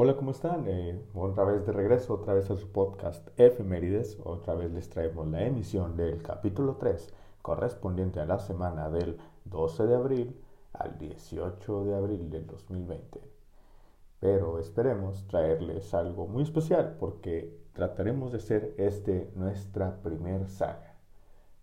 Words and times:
Hola, 0.00 0.14
¿cómo 0.14 0.30
están? 0.30 0.68
Eh, 0.68 0.96
otra 1.12 1.42
vez 1.42 1.66
de 1.66 1.72
regreso, 1.72 2.14
otra 2.14 2.32
vez 2.32 2.48
a 2.52 2.56
su 2.56 2.70
podcast 2.70 3.28
Efemérides. 3.36 4.16
Otra 4.22 4.54
vez 4.54 4.70
les 4.70 4.88
traemos 4.88 5.26
la 5.26 5.42
emisión 5.42 5.96
del 5.96 6.22
capítulo 6.22 6.76
3, 6.76 7.12
correspondiente 7.42 8.20
a 8.20 8.24
la 8.24 8.38
semana 8.38 8.90
del 8.90 9.18
12 9.46 9.88
de 9.88 9.96
abril 9.96 10.40
al 10.72 10.96
18 10.98 11.84
de 11.84 11.96
abril 11.96 12.30
del 12.30 12.46
2020. 12.46 13.20
Pero 14.20 14.60
esperemos 14.60 15.26
traerles 15.26 15.92
algo 15.94 16.28
muy 16.28 16.44
especial 16.44 16.96
porque 17.00 17.58
trataremos 17.72 18.30
de 18.30 18.38
ser 18.38 18.74
este 18.78 19.32
nuestra 19.34 20.00
primer 20.00 20.46
saga. 20.46 20.94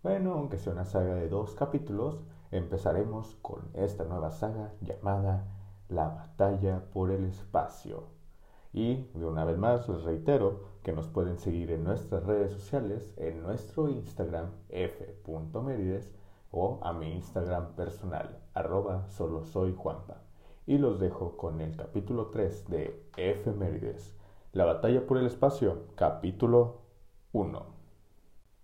Bueno, 0.02 0.34
aunque 0.34 0.58
sea 0.58 0.74
una 0.74 0.84
saga 0.84 1.14
de 1.14 1.30
dos 1.30 1.54
capítulos, 1.54 2.20
empezaremos 2.50 3.34
con 3.40 3.70
esta 3.72 4.04
nueva 4.04 4.30
saga 4.30 4.74
llamada 4.82 5.46
La 5.88 6.08
batalla 6.08 6.84
por 6.92 7.10
el 7.10 7.24
espacio. 7.24 8.14
Y 8.76 9.08
de 9.14 9.24
una 9.24 9.46
vez 9.46 9.56
más 9.56 9.88
les 9.88 10.02
reitero 10.02 10.60
que 10.82 10.92
nos 10.92 11.08
pueden 11.08 11.38
seguir 11.38 11.70
en 11.70 11.82
nuestras 11.82 12.24
redes 12.24 12.52
sociales, 12.52 13.14
en 13.16 13.42
nuestro 13.42 13.88
Instagram 13.88 14.50
f.merides 14.68 16.14
o 16.50 16.78
a 16.82 16.92
mi 16.92 17.14
Instagram 17.14 17.72
personal 17.74 18.38
arroba 18.52 19.08
solo 19.08 19.46
soy 19.46 19.74
Juanpa. 19.74 20.18
Y 20.66 20.76
los 20.76 21.00
dejo 21.00 21.38
con 21.38 21.62
el 21.62 21.74
capítulo 21.74 22.26
3 22.26 22.68
de 22.68 23.08
Efemérides, 23.16 24.14
la 24.52 24.66
batalla 24.66 25.06
por 25.06 25.16
el 25.16 25.24
espacio, 25.24 25.84
capítulo 25.94 26.82
1. 27.32 27.64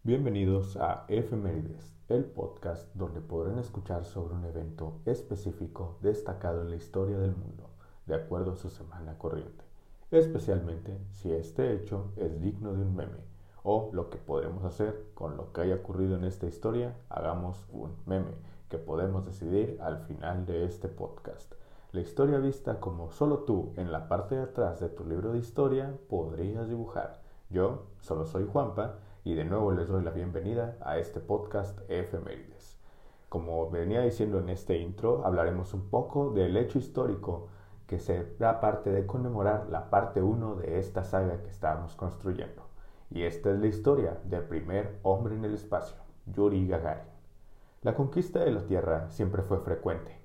Bienvenidos 0.02 0.76
a 0.76 1.06
Efemérides, 1.08 1.96
el 2.10 2.26
podcast 2.26 2.94
donde 2.94 3.22
podrán 3.22 3.58
escuchar 3.58 4.04
sobre 4.04 4.34
un 4.34 4.44
evento 4.44 5.00
específico 5.06 5.96
destacado 6.02 6.60
en 6.60 6.68
la 6.68 6.76
historia 6.76 7.16
del 7.16 7.34
mundo, 7.34 7.70
de 8.04 8.14
acuerdo 8.14 8.52
a 8.52 8.56
su 8.56 8.68
semana 8.68 9.16
corriente, 9.16 9.71
especialmente 10.12 10.98
si 11.10 11.32
este 11.32 11.72
hecho 11.72 12.12
es 12.16 12.40
digno 12.40 12.74
de 12.74 12.82
un 12.82 12.94
meme, 12.94 13.18
o 13.62 13.90
lo 13.92 14.10
que 14.10 14.18
podemos 14.18 14.62
hacer 14.64 15.06
con 15.14 15.36
lo 15.36 15.52
que 15.52 15.62
haya 15.62 15.76
ocurrido 15.76 16.16
en 16.16 16.24
esta 16.24 16.46
historia, 16.46 16.94
hagamos 17.08 17.66
un 17.72 17.96
meme, 18.06 18.34
que 18.68 18.78
podemos 18.78 19.24
decidir 19.24 19.78
al 19.80 19.98
final 20.00 20.46
de 20.46 20.64
este 20.64 20.88
podcast. 20.88 21.54
La 21.92 22.00
historia 22.00 22.38
vista 22.38 22.80
como 22.80 23.10
solo 23.10 23.40
tú 23.40 23.72
en 23.76 23.92
la 23.92 24.08
parte 24.08 24.34
de 24.34 24.42
atrás 24.42 24.80
de 24.80 24.88
tu 24.88 25.04
libro 25.04 25.32
de 25.32 25.38
historia 25.38 25.94
podrías 26.08 26.68
dibujar. 26.68 27.20
Yo 27.50 27.84
solo 28.00 28.24
soy 28.24 28.46
Juanpa 28.50 28.96
y 29.24 29.34
de 29.34 29.44
nuevo 29.44 29.72
les 29.72 29.88
doy 29.88 30.02
la 30.02 30.10
bienvenida 30.10 30.76
a 30.80 30.98
este 30.98 31.20
podcast 31.20 31.78
Efemérides. 31.90 32.78
Como 33.28 33.70
venía 33.70 34.02
diciendo 34.02 34.38
en 34.38 34.48
este 34.48 34.78
intro, 34.78 35.24
hablaremos 35.24 35.74
un 35.74 35.88
poco 35.88 36.30
del 36.30 36.56
hecho 36.56 36.78
histórico 36.78 37.48
que 37.92 37.98
se 37.98 38.24
da 38.38 38.58
parte 38.58 38.90
de 38.90 39.04
conmemorar 39.04 39.68
la 39.68 39.90
parte 39.90 40.22
1 40.22 40.54
de 40.54 40.78
esta 40.78 41.04
saga 41.04 41.42
que 41.42 41.50
estamos 41.50 41.94
construyendo. 41.94 42.62
Y 43.10 43.24
esta 43.24 43.50
es 43.50 43.58
la 43.58 43.66
historia 43.66 44.18
del 44.24 44.44
primer 44.44 44.98
hombre 45.02 45.34
en 45.34 45.44
el 45.44 45.52
espacio, 45.52 45.98
Yuri 46.24 46.66
Gagarin. 46.66 47.04
La 47.82 47.94
conquista 47.94 48.38
de 48.38 48.50
la 48.50 48.64
Tierra 48.64 49.10
siempre 49.10 49.42
fue 49.42 49.60
frecuente. 49.60 50.18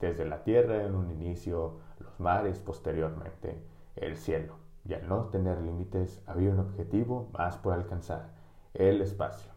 Desde 0.00 0.26
la 0.26 0.44
Tierra 0.44 0.84
en 0.84 0.94
un 0.94 1.10
inicio, 1.10 1.78
los 1.98 2.20
mares 2.20 2.58
posteriormente, 2.58 3.56
el 3.96 4.18
cielo. 4.18 4.56
Y 4.84 4.92
al 4.92 5.08
no 5.08 5.28
tener 5.30 5.62
límites 5.62 6.22
había 6.26 6.50
un 6.50 6.60
objetivo 6.60 7.30
más 7.32 7.56
por 7.56 7.72
alcanzar, 7.72 8.34
el 8.74 9.00
espacio. 9.00 9.50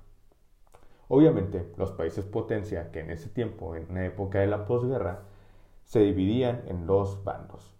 Obviamente, 1.09 1.73
los 1.75 1.91
países 1.91 2.23
potencia 2.23 2.91
que 2.91 3.02
en 3.02 3.11
ese 3.11 3.27
tiempo, 3.27 3.75
en 3.75 3.91
una 3.91 4.05
época 4.05 4.39
de 4.39 4.47
la 4.47 4.65
posguerra, 4.65 5.23
se 5.88 6.02
dividían 6.02 6.63
en 6.67 6.85
dos 6.85 7.23
bandos, 7.23 7.73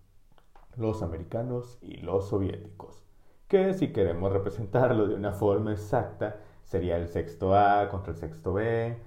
los 0.78 1.04
americanos 1.04 1.78
y 1.82 1.98
los 1.98 2.30
soviéticos, 2.30 3.04
que 3.50 3.74
si 3.74 3.92
queremos 3.92 4.32
representarlo 4.32 5.08
de 5.08 5.16
una 5.16 5.34
forma 5.34 5.74
exacta, 5.74 6.38
sería 6.64 6.96
el 6.96 7.10
sexto 7.10 7.54
A 7.54 7.90
contra 7.90 8.14
el 8.14 8.18
sexto 8.18 8.54
B, 8.54 8.98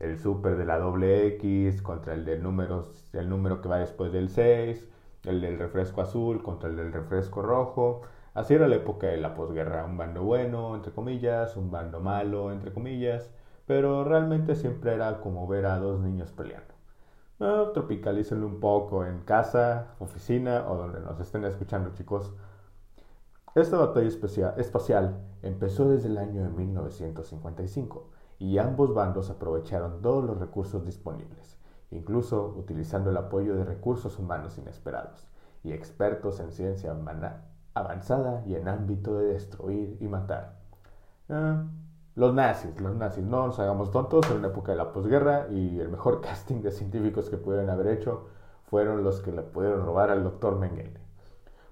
el 0.00 0.18
super 0.18 0.56
de 0.56 0.64
la 0.64 0.78
doble 0.78 1.26
X 1.26 1.82
contra 1.82 2.14
el 2.14 2.24
del 2.24 2.42
número, 2.42 2.90
el 3.12 3.28
número 3.28 3.60
que 3.60 3.68
va 3.68 3.80
después 3.80 4.12
del 4.12 4.30
6, 4.30 4.88
el 5.24 5.42
del 5.42 5.58
refresco 5.58 6.00
azul 6.00 6.42
contra 6.42 6.70
el 6.70 6.76
del 6.76 6.90
refresco 6.90 7.42
rojo, 7.42 8.00
Así 8.32 8.54
era 8.54 8.68
la 8.68 8.76
época 8.76 9.08
de 9.08 9.18
la 9.18 9.34
posguerra, 9.34 9.84
un 9.84 9.98
bando 9.98 10.22
bueno, 10.22 10.74
entre 10.76 10.92
comillas, 10.92 11.56
un 11.56 11.70
bando 11.70 12.00
malo, 12.00 12.50
entre 12.52 12.72
comillas, 12.72 13.30
pero 13.66 14.04
realmente 14.04 14.54
siempre 14.54 14.94
era 14.94 15.20
como 15.20 15.46
ver 15.48 15.66
a 15.66 15.78
dos 15.78 16.00
niños 16.00 16.32
peleando. 16.32 16.77
No, 17.38 17.70
tropicalícenlo 17.70 18.46
un 18.46 18.58
poco 18.58 19.04
en 19.04 19.20
casa, 19.20 19.94
oficina 20.00 20.68
o 20.68 20.76
donde 20.76 21.00
nos 21.00 21.20
estén 21.20 21.44
escuchando, 21.44 21.92
chicos. 21.92 22.32
Esta 23.54 23.76
batalla 23.76 24.08
espacial 24.56 25.20
empezó 25.42 25.88
desde 25.88 26.08
el 26.08 26.18
año 26.18 26.42
de 26.42 26.50
1955 26.50 28.10
y 28.40 28.58
ambos 28.58 28.92
bandos 28.92 29.30
aprovecharon 29.30 30.02
todos 30.02 30.24
los 30.24 30.38
recursos 30.38 30.84
disponibles, 30.84 31.58
incluso 31.90 32.54
utilizando 32.56 33.10
el 33.10 33.16
apoyo 33.16 33.54
de 33.54 33.64
recursos 33.64 34.18
humanos 34.18 34.58
inesperados 34.58 35.28
y 35.62 35.72
expertos 35.72 36.40
en 36.40 36.50
ciencia 36.50 36.96
avanzada 37.74 38.42
y 38.46 38.56
en 38.56 38.68
ámbito 38.68 39.16
de 39.16 39.32
destruir 39.34 39.96
y 40.00 40.08
matar. 40.08 40.58
Ah, 41.28 41.66
los 42.18 42.34
nazis, 42.34 42.80
los 42.80 42.96
nazis, 42.96 43.22
no 43.22 43.46
nos 43.46 43.60
hagamos 43.60 43.92
tontos, 43.92 44.28
en 44.28 44.38
una 44.38 44.48
época 44.48 44.72
de 44.72 44.78
la 44.78 44.92
posguerra 44.92 45.46
y 45.50 45.78
el 45.78 45.88
mejor 45.88 46.20
casting 46.20 46.62
de 46.62 46.72
científicos 46.72 47.30
que 47.30 47.36
pudieron 47.36 47.70
haber 47.70 47.86
hecho 47.86 48.26
fueron 48.64 49.04
los 49.04 49.20
que 49.20 49.30
le 49.30 49.42
pudieron 49.42 49.86
robar 49.86 50.10
al 50.10 50.24
doctor 50.24 50.58
Mengele. 50.58 50.98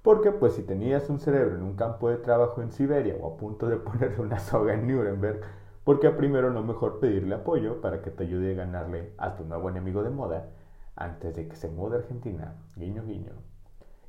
Porque 0.02 0.30
pues 0.30 0.52
si 0.52 0.62
tenías 0.62 1.10
un 1.10 1.18
cerebro 1.18 1.56
en 1.56 1.64
un 1.64 1.74
campo 1.74 2.10
de 2.10 2.18
trabajo 2.18 2.62
en 2.62 2.70
Siberia 2.70 3.16
o 3.20 3.34
a 3.34 3.36
punto 3.36 3.66
de 3.66 3.76
ponerle 3.76 4.20
una 4.20 4.38
soga 4.38 4.74
en 4.74 4.86
Nuremberg, 4.86 5.40
porque 5.82 6.10
primero 6.10 6.52
no 6.52 6.62
mejor 6.62 7.00
pedirle 7.00 7.34
apoyo 7.34 7.80
para 7.80 8.00
que 8.00 8.12
te 8.12 8.22
ayude 8.22 8.52
a 8.52 8.58
ganarle 8.58 9.14
a 9.18 9.34
tu 9.34 9.44
nuevo 9.44 9.68
enemigo 9.68 10.04
de 10.04 10.10
moda 10.10 10.50
antes 10.94 11.34
de 11.34 11.48
que 11.48 11.56
se 11.56 11.68
mude 11.68 11.96
a 11.96 11.98
Argentina, 11.98 12.54
guiño 12.76 13.04
guiño. 13.04 13.32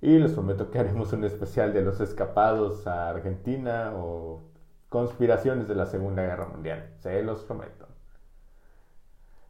Y 0.01 0.19
les 0.19 0.33
prometo 0.33 0.69
que 0.69 0.77
haremos 0.77 1.11
un 1.13 1.23
especial 1.23 1.73
de 1.73 1.81
los 1.81 1.99
escapados 1.99 2.85
a 2.85 3.09
Argentina 3.09 3.93
o 3.97 4.43
conspiraciones 4.89 5.67
de 5.67 5.75
la 5.75 5.85
Segunda 5.85 6.23
Guerra 6.23 6.45
Mundial. 6.45 6.93
Se 6.99 7.21
los 7.23 7.43
prometo. 7.43 7.87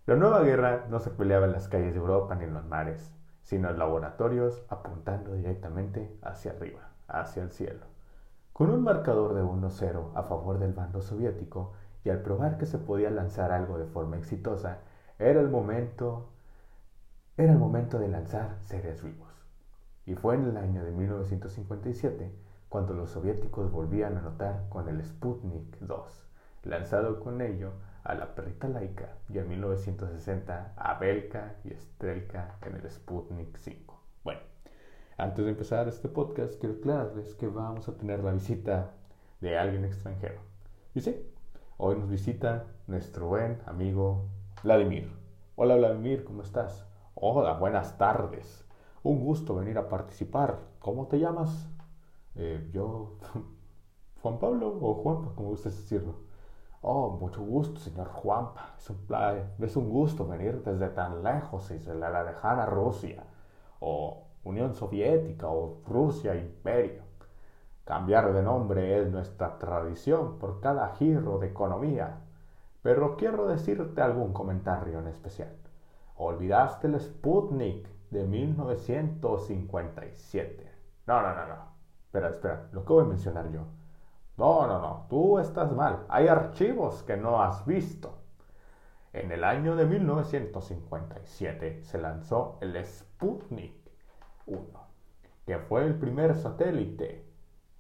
La 0.06 0.16
nueva 0.16 0.42
guerra 0.42 0.86
no 0.90 1.00
se 1.00 1.10
peleaba 1.10 1.46
en 1.46 1.52
las 1.52 1.68
calles 1.68 1.94
de 1.94 2.00
Europa 2.00 2.34
ni 2.36 2.46
en 2.46 2.54
los 2.54 2.66
mares, 2.66 3.14
sino 3.44 3.70
en 3.70 3.78
laboratorios 3.78 4.64
apuntando 4.70 5.34
directamente 5.34 6.18
hacia 6.22 6.52
arriba, 6.52 6.90
hacia 7.08 7.44
el 7.44 7.52
cielo. 7.52 7.86
Con 8.54 8.72
un 8.72 8.84
marcador 8.84 9.36
de 9.36 9.44
1-0 9.44 10.12
a 10.16 10.24
favor 10.24 10.60
del 10.60 10.74
bando 10.74 11.02
soviético 11.02 11.74
y 12.04 12.10
al 12.10 12.22
probar 12.22 12.58
que 12.58 12.66
se 12.66 12.78
podía 12.78 13.10
lanzar 13.12 13.52
algo 13.52 13.78
de 13.78 13.86
forma 13.86 14.18
exitosa, 14.18 14.80
era 15.20 15.40
el 15.40 15.50
momento 15.50 16.30
era 17.38 17.54
el 17.54 17.60
momento 17.60 18.00
de 18.00 18.08
lanzar 18.08 18.58
seres 18.64 19.04
vivos. 19.04 19.30
Y 20.08 20.16
fue 20.16 20.34
en 20.34 20.46
el 20.46 20.58
año 20.58 20.84
de 20.84 20.92
1957 20.92 22.32
cuando 22.78 22.94
los 22.94 23.10
soviéticos 23.10 23.72
volvían 23.72 24.18
a 24.18 24.20
anotar 24.20 24.70
con 24.70 24.88
el 24.88 25.04
Sputnik 25.04 25.80
2, 25.80 26.28
lanzado 26.62 27.20
con 27.20 27.42
ello 27.42 27.72
a 28.04 28.14
la 28.14 28.36
perrita 28.36 28.68
laica 28.68 29.16
y 29.30 29.40
en 29.40 29.50
1960 29.50 30.74
a 30.78 30.94
Belka 31.00 31.56
y 31.64 31.72
Strelka 31.72 32.60
en 32.62 32.76
el 32.76 32.88
Sputnik 32.88 33.58
5. 33.58 34.00
Bueno, 34.24 34.42
antes 35.18 35.44
de 35.44 35.50
empezar 35.50 35.88
este 35.88 36.08
podcast 36.08 36.60
quiero 36.60 36.76
aclararles 36.76 37.34
que 37.34 37.48
vamos 37.48 37.90
a 37.90 37.98
tener 37.98 38.24
la 38.24 38.32
visita 38.32 38.92
de 39.42 39.58
alguien 39.58 39.84
extranjero. 39.84 40.40
Y 40.94 41.02
sí, 41.02 41.28
hoy 41.78 41.98
nos 41.98 42.12
visita 42.12 42.68
nuestro 42.86 43.26
buen 43.26 43.60
amigo 43.66 44.28
Vladimir. 44.64 45.12
Hola 45.56 45.78
Vladimir, 45.78 46.24
¿cómo 46.24 46.44
estás? 46.44 46.86
Hola, 47.16 47.54
buenas 47.54 47.98
tardes. 47.98 48.68
Un 49.02 49.20
gusto 49.20 49.56
venir 49.56 49.80
a 49.80 49.90
participar. 49.90 50.60
¿Cómo 50.78 51.08
te 51.08 51.18
llamas? 51.18 51.68
Eh, 52.38 52.70
yo, 52.72 53.18
Juan 54.22 54.40
Pablo 54.40 54.78
o 54.82 54.94
Juanpa, 54.96 55.34
como 55.36 55.50
gustes 55.50 55.76
decirlo. 55.76 56.16
Oh, 56.82 57.10
mucho 57.10 57.42
gusto, 57.44 57.80
señor 57.80 58.08
Juanpa. 58.10 58.76
Es 58.78 58.90
un, 58.90 58.98
es 59.60 59.76
un 59.76 59.90
gusto 59.90 60.26
venir 60.28 60.64
desde 60.64 60.90
tan 60.90 61.24
lejos, 61.24 61.70
desde 61.70 61.96
la 61.96 62.24
lejana 62.24 62.66
Rusia, 62.68 63.24
o 63.80 64.26
Unión 64.44 64.74
Soviética, 64.76 65.48
o 65.50 65.82
Rusia 65.88 66.36
Imperio. 66.36 67.02
Cambiar 67.84 68.32
de 68.34 68.44
nombre 68.44 69.02
es 69.02 69.10
nuestra 69.10 69.58
tradición 69.58 70.38
por 70.40 70.60
cada 70.60 70.90
giro 70.96 71.40
de 71.40 71.48
economía. 71.48 72.20
Pero 72.84 73.18
quiero 73.18 73.48
decirte 73.48 74.02
algún 74.02 74.34
comentario 74.34 75.00
en 75.00 75.08
especial. 75.08 75.56
Olvidaste 76.18 76.88
el 76.88 77.00
Sputnik 77.00 77.88
de 78.12 78.24
1957. 78.26 80.72
No, 81.08 81.22
no, 81.22 81.36
no, 81.36 81.48
no. 81.48 81.77
Espera, 82.08 82.30
espera, 82.30 82.68
lo 82.72 82.84
que 82.84 82.94
voy 82.94 83.04
a 83.04 83.08
mencionar 83.08 83.52
yo. 83.52 83.68
No, 84.38 84.66
no, 84.68 84.80
no, 84.80 85.06
tú 85.10 85.40
estás 85.40 85.72
mal. 85.72 86.06
Hay 86.10 86.28
archivos 86.28 87.04
que 87.04 87.16
no 87.18 87.42
has 87.42 87.66
visto. 87.66 88.18
En 89.14 89.32
el 89.32 89.44
año 89.44 89.76
de 89.76 89.86
1957 89.86 91.84
se 91.84 91.98
lanzó 91.98 92.58
el 92.62 92.84
Sputnik 92.84 93.92
1 94.48 94.88
que 95.48 95.58
fue 95.60 95.86
el 95.86 95.96
primer 95.96 96.36
satélite 96.36 97.26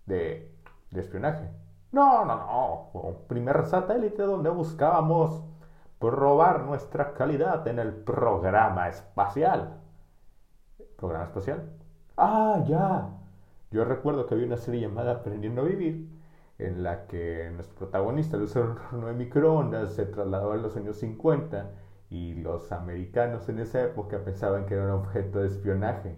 de, 0.06 0.58
de 0.90 1.02
espionaje. 1.02 1.50
No, 1.92 2.24
no, 2.24 2.38
no, 2.38 2.90
fue 2.94 3.02
un 3.02 3.28
primer 3.28 3.66
satélite 3.66 4.24
donde 4.24 4.50
buscábamos 4.50 5.44
probar 6.00 6.62
nuestra 6.62 7.14
calidad 7.14 7.68
en 7.68 7.80
el 7.80 7.94
programa 7.94 8.88
espacial. 8.88 9.82
¿Programa 10.96 11.26
espacial? 11.26 11.70
Ah, 12.16 12.64
ya. 12.66 13.10
Yo 13.78 13.86
recuerdo 13.86 14.26
que 14.26 14.34
había 14.34 14.48
una 14.48 14.58
serie 14.58 14.82
llamada 14.82 15.12
Aprendiendo 15.12 15.62
a 15.62 15.66
Vivir, 15.66 16.10
en 16.58 16.82
la 16.82 17.06
que 17.06 17.52
nuestro 17.54 17.76
protagonista, 17.76 18.36
el 18.36 18.50
horno 18.58 19.06
de 19.06 19.14
microondas, 19.14 19.94
se 19.94 20.08
trasladó 20.08 20.54
a 20.54 20.58
los 20.58 20.76
años 20.76 20.98
50 20.98 21.70
y 22.10 22.34
los 22.34 22.72
americanos 22.72 23.48
en 23.50 23.60
esa 23.60 23.84
época 23.84 24.24
pensaban 24.24 24.66
que 24.66 24.74
era 24.74 24.86
un 24.86 25.02
objeto 25.02 25.42
de 25.42 25.46
espionaje. 25.50 26.18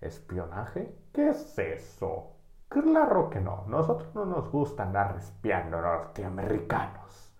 ¿Espionaje? 0.00 0.96
¿Qué 1.12 1.28
es 1.28 1.58
eso? 1.58 2.36
Claro 2.70 3.28
que 3.28 3.42
no. 3.42 3.66
Nosotros 3.68 4.14
no 4.14 4.24
nos 4.24 4.50
gusta 4.50 4.84
andar 4.84 5.16
espiando 5.18 5.78
norteamericanos. 5.78 7.34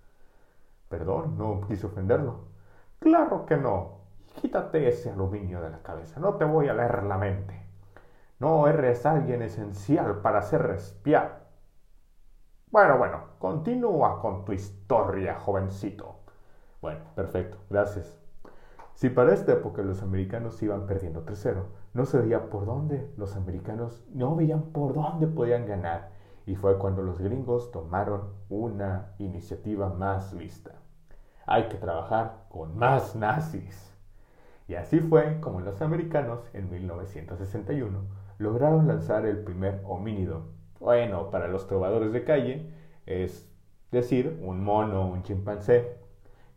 Perdón, 0.91 1.39
no 1.39 1.63
quise 1.67 1.87
ofenderlo. 1.87 2.49
Claro 2.99 3.47
que 3.47 3.57
no. 3.57 4.03
Quítate 4.43 4.87
ese 4.89 5.09
aluminio 5.09 5.63
de 5.63 5.71
la 5.71 5.83
cabeza. 5.83 6.21
No 6.21 6.35
te 6.35 6.45
voy 6.45 6.69
a 6.69 6.75
leer 6.75 7.05
la 7.05 7.17
mente. 7.17 7.62
No 8.43 8.67
eres 8.67 9.07
alguien 9.07 9.41
esencial 9.41 10.17
para 10.21 10.43
ser 10.43 10.69
espiado. 10.73 11.31
Bueno, 12.73 12.99
bueno, 12.99 13.21
continúa 13.39 14.21
con 14.21 14.45
tu 14.45 14.53
historia, 14.53 15.39
jovencito. 15.39 16.17
Bueno, 16.81 17.05
perfecto, 17.15 17.59
gracias. 17.71 18.19
Si 18.95 19.11
para 19.11 19.33
esta 19.33 19.53
época 19.53 19.83
los 19.83 20.03
americanos 20.03 20.61
iban 20.61 20.87
perdiendo 20.87 21.25
3-0, 21.25 21.67
no 21.95 22.05
se 22.05 22.19
veía 22.19 22.51
por 22.51 22.67
dónde 22.67 23.15
los 23.17 23.37
americanos 23.37 24.05
no 24.13 24.35
veían 24.35 24.73
por 24.73 24.93
dónde 24.93 25.29
podían 25.29 25.65
ganar. 25.65 26.11
Y 26.45 26.57
fue 26.57 26.79
cuando 26.79 27.03
los 27.03 27.21
gringos 27.21 27.71
tomaron 27.71 28.33
una 28.49 29.15
iniciativa 29.19 29.89
más 29.89 30.33
lista. 30.33 30.73
Hay 31.47 31.69
que 31.69 31.77
trabajar 31.77 32.47
con 32.49 32.77
más 32.77 33.15
nazis. 33.15 33.97
Y 34.67 34.75
así 34.75 34.99
fue 34.99 35.39
como 35.39 35.61
los 35.61 35.81
americanos 35.81 36.41
en 36.55 36.69
1961 36.71 38.22
lograron 38.43 38.89
lanzar 38.89 39.25
el 39.25 39.39
primer 39.39 39.81
homínido. 39.87 40.43
Bueno, 40.81 41.31
para 41.31 41.47
los 41.47 41.67
trovadores 41.69 42.13
de 42.13 42.25
calle, 42.25 42.71
es 43.07 43.49
decir, 43.93 44.41
un 44.43 44.65
mono, 44.65 45.07
un 45.07 45.23
chimpancé, 45.23 45.97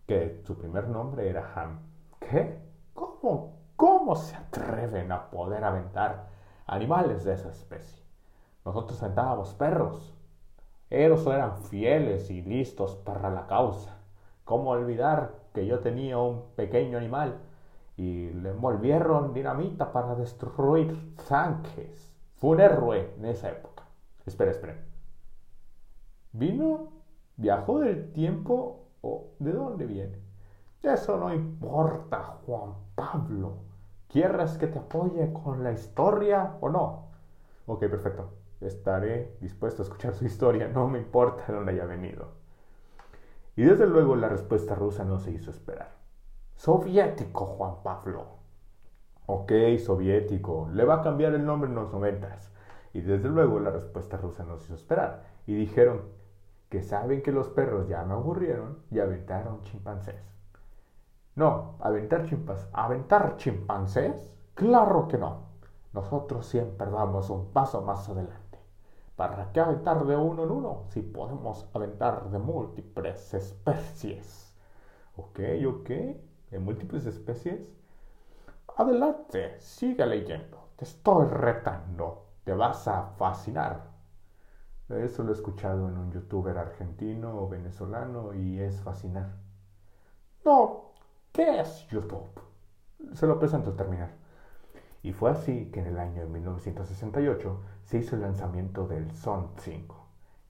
que 0.08 0.42
su 0.44 0.58
primer 0.58 0.88
nombre 0.88 1.30
era 1.30 1.54
Ham. 1.56 1.80
¿Qué? 2.20 2.60
¿Cómo? 2.94 3.60
¿Cómo 3.76 4.16
se 4.16 4.36
atreven 4.36 5.12
a 5.12 5.30
poder 5.30 5.64
aventar 5.64 6.30
animales 6.66 7.24
de 7.24 7.34
esa 7.34 7.50
especie? 7.50 8.04
Nosotros 8.64 9.02
aventábamos 9.04 9.54
perros. 9.54 10.16
Ellos 10.90 11.26
eran 11.28 11.58
fieles 11.58 12.32
y 12.32 12.42
listos 12.42 12.96
para 12.96 13.30
la 13.30 13.46
causa. 13.46 13.98
¿Cómo 14.44 14.72
olvidar 14.72 15.36
que 15.54 15.66
yo 15.68 15.80
tenía 15.80 16.18
un 16.18 16.46
pequeño 16.56 16.98
animal 16.98 17.40
y 17.98 18.30
le 18.30 18.50
envolvieron 18.50 19.34
dinamita 19.34 19.92
para 19.92 20.16
destruir 20.16 21.16
tanques? 21.28 22.14
Fue 22.38 22.52
un 22.52 22.60
héroe 22.60 23.14
en 23.18 23.26
esa 23.26 23.50
época. 23.50 23.84
Espera, 24.26 24.52
espera. 24.52 24.78
¿Vino? 26.34 26.90
¿Viajó 27.38 27.80
del 27.80 28.12
tiempo 28.12 28.88
o 29.02 29.32
de 29.40 29.52
dónde 29.54 29.86
viene? 29.86 30.20
Eso 30.82 31.18
no 31.18 31.34
importa, 31.34 32.40
Juan 32.46 32.74
Pablo. 32.96 33.58
¿Quieres 34.08 34.58
que 34.58 34.68
te 34.68 34.80
apoye 34.80 35.34
con 35.34 35.64
la 35.64 35.72
historia 35.72 36.58
o 36.62 36.70
no? 36.70 37.08
Ok, 37.66 37.80
perfecto. 37.88 38.34
Estaré 38.62 39.36
dispuesto 39.42 39.82
a 39.82 39.86
escuchar 39.86 40.14
su 40.14 40.26
historia, 40.26 40.68
no 40.68 40.88
me 40.88 41.00
importa 41.00 41.46
de 41.48 41.54
dónde 41.54 41.72
haya 41.74 41.86
venido. 41.86 42.30
Y 43.56 43.64
desde 43.64 43.88
luego 43.88 44.16
la 44.16 44.30
respuesta 44.30 44.76
rusa 44.76 45.04
no 45.04 45.20
se 45.20 45.32
hizo 45.32 45.52
esperar. 45.52 45.90
Soviético, 46.56 47.46
Juan 47.46 47.84
Pablo. 47.84 48.26
Ok, 49.28 49.52
soviético. 49.84 50.70
Le 50.72 50.86
va 50.86 50.96
a 50.96 51.02
cambiar 51.02 51.34
el 51.34 51.46
nombre 51.46 51.70
en 51.70 51.76
los 51.76 51.92
noventas. 51.92 52.52
Y 52.94 53.02
desde 53.02 53.30
luego 53.30 53.60
la 53.60 53.72
respuesta 53.72 54.18
rusa 54.18 54.44
no 54.44 54.58
se 54.58 54.66
hizo 54.66 54.76
esperar. 54.76 55.24
Y 55.48 55.54
dijeron 55.54 56.04
que 56.70 56.82
saben 56.82 57.22
que 57.22 57.32
los 57.32 57.50
perros 57.50 57.88
ya 57.88 58.04
me 58.04 58.14
aburrieron 58.14 58.80
y 58.90 59.00
aventaron 59.00 59.62
chimpancés. 59.64 60.22
No, 61.36 61.76
aventar 61.82 62.26
chimpancés. 62.26 62.70
¿Aventar 62.74 63.36
chimpancés? 63.38 64.34
Claro 64.54 65.08
que 65.08 65.18
no. 65.18 65.50
Nosotros 65.94 66.46
siempre 66.46 66.90
damos 66.90 67.30
un 67.30 67.52
paso 67.52 67.82
más 67.82 68.08
adelante. 68.10 68.60
¿Para 69.16 69.52
qué 69.52 69.60
aventar 69.60 70.06
de 70.06 70.16
uno 70.16 70.44
en 70.44 70.52
uno 70.52 70.84
si 70.90 71.02
podemos 71.02 71.70
aventar 71.74 72.30
de 72.30 72.40
múltiples 72.40 73.34
especies? 73.34 74.56
Ok, 75.18 75.40
ok, 75.68 75.90
de 76.56 76.62
múltiples 76.62 77.06
especies. 77.06 77.60
Adelante, 78.78 79.60
sigue 79.60 80.06
leyendo. 80.06 80.70
Te 80.78 80.86
estoy 80.86 81.28
retando. 81.28 82.28
Te 82.46 82.54
vas 82.54 82.88
a 82.88 83.08
fascinar. 83.18 83.92
Eso 84.88 85.24
lo 85.24 85.32
he 85.32 85.36
escuchado 85.36 85.90
en 85.90 85.98
un 85.98 86.12
youtuber 86.12 86.58
argentino 86.58 87.38
o 87.38 87.50
venezolano 87.50 88.34
y 88.34 88.60
es 88.62 88.80
fascinar. 88.82 89.36
No, 90.46 90.92
¿qué 91.34 91.60
es 91.60 91.88
YouTube? 91.88 92.40
Se 93.14 93.28
lo 93.28 93.38
presento 93.38 93.72
al 93.72 93.76
terminar. 93.76 94.12
Y 95.04 95.12
fue 95.12 95.32
así 95.32 95.72
que 95.72 95.82
en 95.82 95.88
el 95.88 96.00
año 96.00 96.22
de 96.22 96.30
1968 96.30 97.60
se 97.84 97.98
hizo 97.98 98.16
el 98.16 98.22
lanzamiento 98.22 98.88
del 98.88 99.12
Son 99.12 99.50
5, 99.58 100.08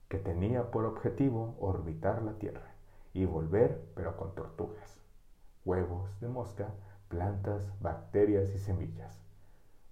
que 0.07 0.19
tenía 0.19 0.69
por 0.69 0.85
objetivo 0.85 1.55
orbitar 1.59 2.21
la 2.21 2.33
Tierra 2.33 2.75
y 3.13 3.25
volver, 3.25 3.81
pero 3.95 4.15
con 4.17 4.35
tortugas, 4.35 5.04
huevos 5.65 6.19
de 6.21 6.27
mosca, 6.27 6.69
plantas, 7.09 7.67
bacterias 7.81 8.53
y 8.53 8.59
semillas. 8.59 9.21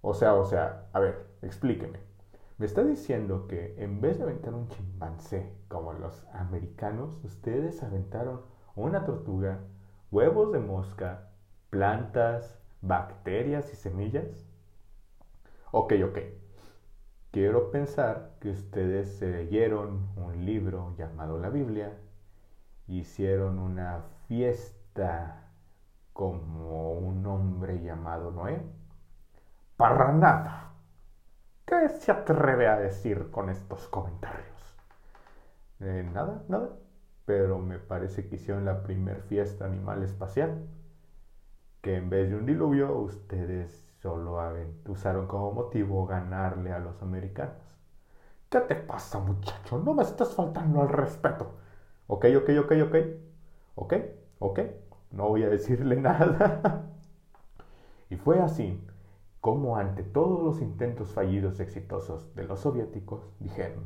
O 0.00 0.14
sea, 0.14 0.34
o 0.34 0.44
sea, 0.44 0.86
a 0.92 1.00
ver, 1.00 1.26
explíqueme. 1.42 1.98
Me 2.56 2.66
está 2.66 2.84
diciendo 2.84 3.48
que 3.48 3.74
en 3.82 4.00
vez 4.00 4.18
de 4.18 4.24
aventar 4.24 4.54
un 4.54 4.68
chimpancé 4.68 5.50
como 5.68 5.92
los 5.92 6.24
americanos, 6.32 7.18
ustedes 7.24 7.82
aventaron 7.82 8.42
una 8.76 9.04
tortuga, 9.04 9.60
huevos 10.10 10.52
de 10.52 10.60
mosca, 10.60 11.30
plantas, 11.70 12.58
bacterias 12.80 13.72
y 13.72 13.76
semillas. 13.76 14.46
Ok, 15.72 15.94
ok. 16.04 16.18
Quiero 17.32 17.72
pensar 17.72 18.36
que 18.40 18.50
ustedes 18.50 19.16
se 19.16 19.28
leyeron 19.28 20.08
un 20.16 20.44
libro 20.44 20.94
llamado 20.96 21.38
la 21.38 21.48
Biblia, 21.50 21.98
hicieron 22.86 23.58
una 23.58 24.04
fiesta 24.28 25.43
como 26.14 26.92
un 26.94 27.26
hombre 27.26 27.82
llamado 27.82 28.32
Noé. 28.32 28.62
Para 29.76 30.10
nada. 30.12 30.72
¿Qué 31.66 31.88
se 31.90 32.12
atreve 32.12 32.68
a 32.68 32.76
decir 32.78 33.30
con 33.30 33.50
estos 33.50 33.88
comentarios? 33.88 34.76
Eh, 35.80 36.02
nada, 36.12 36.42
nada. 36.48 36.70
Pero 37.26 37.58
me 37.60 37.78
parece 37.78 38.26
que 38.28 38.36
hicieron 38.36 38.64
la 38.64 38.82
primer 38.82 39.22
fiesta 39.22 39.64
animal 39.66 40.02
espacial. 40.02 40.66
Que 41.82 41.96
en 41.96 42.10
vez 42.10 42.28
de 42.30 42.36
un 42.36 42.46
diluvio, 42.46 42.96
ustedes 42.98 43.70
solo 44.00 44.38
usaron 44.88 45.26
como 45.26 45.52
motivo 45.52 46.06
ganarle 46.06 46.72
a 46.72 46.78
los 46.78 47.00
americanos. 47.02 47.56
¿Qué 48.50 48.60
te 48.62 48.76
pasa, 48.76 49.18
muchacho? 49.20 49.78
No 49.78 49.94
me 49.94 50.02
estás 50.04 50.34
faltando 50.34 50.82
al 50.82 50.88
respeto. 50.90 51.56
Ok, 52.08 52.26
ok, 52.38 52.50
ok, 52.64 52.72
ok. 52.86 52.96
Ok, 53.76 53.94
ok. 54.40 54.60
No 55.14 55.28
voy 55.28 55.44
a 55.44 55.48
decirle 55.48 55.96
nada. 56.00 56.90
y 58.10 58.16
fue 58.16 58.40
así 58.40 58.84
como 59.40 59.76
ante 59.76 60.02
todos 60.02 60.42
los 60.42 60.60
intentos 60.60 61.12
fallidos 61.12 61.60
exitosos 61.60 62.34
de 62.34 62.44
los 62.44 62.60
soviéticos 62.60 63.30
dijeron, 63.38 63.84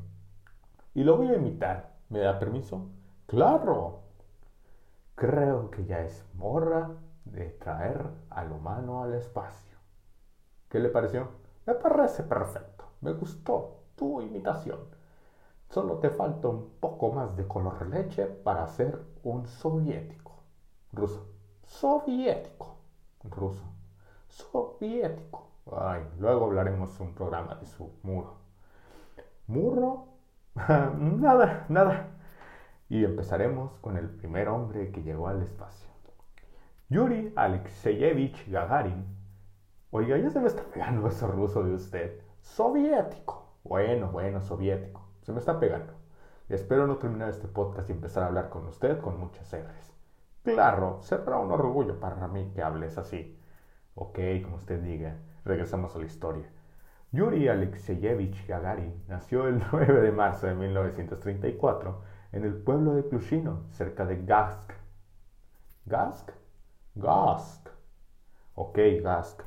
y 0.95 1.05
lo 1.05 1.17
voy 1.17 1.29
a 1.29 1.37
imitar, 1.37 1.97
¿me 2.09 2.21
da 2.21 2.39
permiso? 2.39 2.89
Claro. 3.27 4.01
Creo 5.17 5.71
que 5.71 5.85
ya 5.85 6.01
es 6.01 6.25
morra 6.35 6.91
de 7.25 7.51
traer 7.51 8.07
al 8.31 8.53
humano 8.53 9.03
al 9.03 9.15
espacio. 9.15 9.77
¿Qué 10.69 10.79
le 10.79 10.89
pareció? 10.89 11.29
Me 11.67 11.75
parece 11.75 12.23
perfecto. 12.23 12.85
Me 13.01 13.13
gustó 13.13 13.83
tu 13.97 14.23
imitación. 14.23 14.79
Solo 15.71 15.99
te 15.99 16.11
falta 16.11 16.49
un 16.49 16.71
poco 16.81 17.13
más 17.13 17.37
de 17.37 17.47
color 17.47 17.87
leche 17.89 18.25
para 18.27 18.67
ser 18.69 18.99
un 19.25 19.47
soviético. 19.47 20.28
Ruso. 20.93 21.27
Soviético. 21.65 22.79
Ruso. 23.25 23.65
Soviético. 24.29 25.49
Ay, 25.71 26.03
luego 26.19 26.47
hablaremos 26.47 26.99
un 27.01 27.15
programa 27.15 27.57
de 27.57 27.67
su 27.67 27.93
muro. 28.03 28.37
¿Muro? 29.47 30.09
nada, 30.57 31.67
nada. 31.69 32.09
Y 32.89 33.05
empezaremos 33.05 33.79
con 33.81 33.97
el 33.97 34.09
primer 34.09 34.49
hombre 34.49 34.91
que 34.91 35.03
llegó 35.03 35.29
al 35.29 35.43
espacio. 35.43 35.89
Yuri 36.89 37.35
Alexeyevich 37.37 38.49
Gagarin. 38.49 39.05
Oiga, 39.91 40.17
ya 40.17 40.31
se 40.31 40.41
me 40.41 40.47
está 40.47 40.63
pegando 40.63 41.07
eso 41.09 41.27
ruso 41.29 41.63
de 41.63 41.75
usted. 41.75 42.21
soviético. 42.41 43.57
Bueno, 43.63 44.11
bueno, 44.11 44.41
soviético. 44.41 45.03
Se 45.21 45.33
me 45.33 45.39
está 45.39 45.61
pegando. 45.61 45.93
Espero 46.49 46.87
no 46.87 46.97
terminar 46.97 47.29
este 47.29 47.47
podcast 47.47 47.91
y 47.91 47.93
empezar 47.93 48.23
a 48.23 48.27
hablar 48.29 48.49
con 48.49 48.67
usted 48.67 48.99
con 49.01 49.21
muchas 49.21 49.53
R's. 49.53 49.98
Claro, 50.55 50.99
será 51.03 51.39
un 51.39 51.53
orgullo 51.53 52.01
para 52.01 52.27
mí 52.29 52.51
que 52.55 52.63
hables 52.63 52.99
así. 52.99 53.39
Ok, 53.95 54.19
como 54.43 54.57
usted 54.57 54.81
diga, 54.83 55.17
regresamos 55.45 55.95
a 55.97 55.99
la 56.01 56.07
historia. 56.07 56.51
Yuri 57.13 57.49
Alexeyevich 57.49 58.47
Gagarin 58.47 59.05
nació 59.09 59.49
el 59.49 59.63
9 59.73 60.01
de 60.03 60.13
marzo 60.13 60.47
de 60.47 60.55
1934 60.55 62.03
en 62.33 62.45
el 62.45 62.55
pueblo 62.55 62.95
de 62.95 63.09
Klushino, 63.09 63.65
cerca 63.71 64.07
de 64.07 64.25
Gask. 64.25 64.73
¿Gask? 65.87 66.31
Gask. 66.95 67.69
Ok, 68.55 68.79
Gask. 69.03 69.43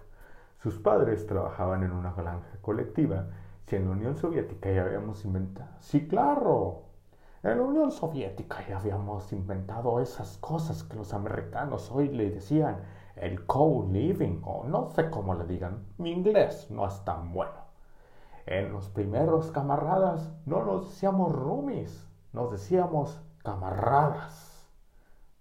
Sus 0.63 0.79
padres 0.79 1.27
trabajaban 1.27 1.83
en 1.83 1.91
una 1.91 2.13
granja 2.13 2.57
colectiva. 2.61 3.27
Si 3.65 3.75
en 3.77 3.85
la 3.85 3.91
Unión 3.91 4.15
Soviética 4.17 4.71
ya 4.71 4.83
habíamos 4.83 5.25
inventado... 5.25 5.69
Sí, 5.79 6.07
claro. 6.07 6.90
En 7.43 7.57
la 7.57 7.63
Unión 7.63 7.91
Soviética 7.91 8.63
ya 8.67 8.77
habíamos 8.77 9.33
inventado 9.33 9.99
esas 9.99 10.37
cosas 10.37 10.83
que 10.83 10.95
los 10.95 11.11
americanos 11.11 11.89
hoy 11.91 12.09
le 12.09 12.29
decían 12.29 12.83
el 13.15 13.47
co-living 13.47 14.41
o 14.45 14.63
no 14.65 14.91
sé 14.91 15.09
cómo 15.09 15.33
le 15.33 15.45
digan. 15.45 15.87
Mi 15.97 16.11
inglés 16.11 16.69
no 16.69 16.85
es 16.85 17.03
tan 17.03 17.33
bueno. 17.33 17.65
En 18.45 18.71
los 18.71 18.89
primeros 18.89 19.49
camaradas 19.49 20.31
no 20.45 20.63
nos 20.63 20.89
decíamos 20.89 21.31
roomies, 21.31 22.07
nos 22.31 22.51
decíamos 22.51 23.19
camaradas. 23.39 24.69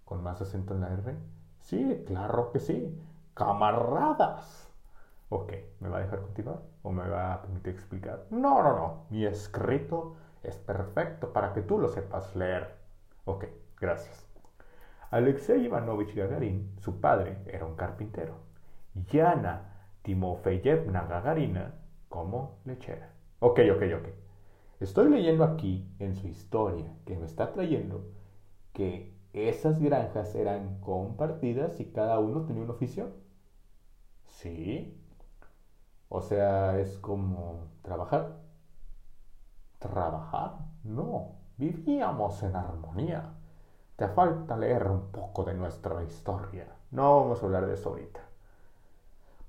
¿Con 0.06 0.22
más 0.22 0.40
acento 0.40 0.72
en 0.72 0.80
la 0.80 0.94
R? 0.94 1.18
Sí, 1.58 2.02
claro 2.06 2.50
que 2.50 2.60
sí. 2.60 2.98
Camaradas. 3.34 4.72
Ok, 5.28 5.52
¿me 5.80 5.90
va 5.90 5.98
a 5.98 6.00
dejar 6.00 6.22
continuar 6.22 6.62
o 6.82 6.92
me 6.92 7.06
va 7.06 7.34
a 7.34 7.42
permitir 7.42 7.74
explicar? 7.74 8.24
No, 8.30 8.62
no, 8.62 8.74
no. 8.74 9.04
Mi 9.10 9.26
escrito 9.26 10.14
es 10.42 10.58
perfecto 10.58 11.32
para 11.32 11.52
que 11.52 11.62
tú 11.62 11.78
lo 11.78 11.88
sepas 11.88 12.34
leer. 12.36 12.76
Ok, 13.24 13.46
gracias. 13.80 14.26
Alexei 15.10 15.64
Ivanovich 15.64 16.14
Gagarin, 16.14 16.72
su 16.80 17.00
padre, 17.00 17.38
era 17.46 17.66
un 17.66 17.76
carpintero. 17.76 18.34
Yana 19.10 19.88
Timofeyevna 20.02 21.04
Gagarina 21.06 21.74
como 22.08 22.58
lechera. 22.64 23.12
Ok, 23.40 23.60
ok, 23.74 23.82
ok. 23.98 24.08
Estoy 24.80 25.10
leyendo 25.10 25.44
aquí 25.44 25.86
en 25.98 26.16
su 26.16 26.28
historia 26.28 26.92
que 27.06 27.16
me 27.16 27.26
está 27.26 27.52
trayendo 27.52 28.04
que 28.72 29.14
esas 29.32 29.80
granjas 29.80 30.34
eran 30.34 30.80
compartidas 30.80 31.80
y 31.80 31.86
cada 31.86 32.18
uno 32.20 32.46
tenía 32.46 32.62
un 32.64 32.70
oficio. 32.70 33.12
Sí, 34.26 34.96
o 36.10 36.20
sea, 36.20 36.78
es 36.78 36.98
como 36.98 37.70
trabajar. 37.82 38.39
¿Trabajar? 39.80 40.52
No, 40.84 41.32
vivíamos 41.56 42.42
en 42.44 42.54
armonía. 42.54 43.24
Te 43.96 44.06
falta 44.08 44.56
leer 44.56 44.86
un 44.86 45.10
poco 45.10 45.42
de 45.42 45.54
nuestra 45.54 46.02
historia. 46.04 46.68
No 46.92 47.20
vamos 47.20 47.42
a 47.42 47.46
hablar 47.46 47.66
de 47.66 47.74
eso 47.74 47.88
ahorita. 47.88 48.20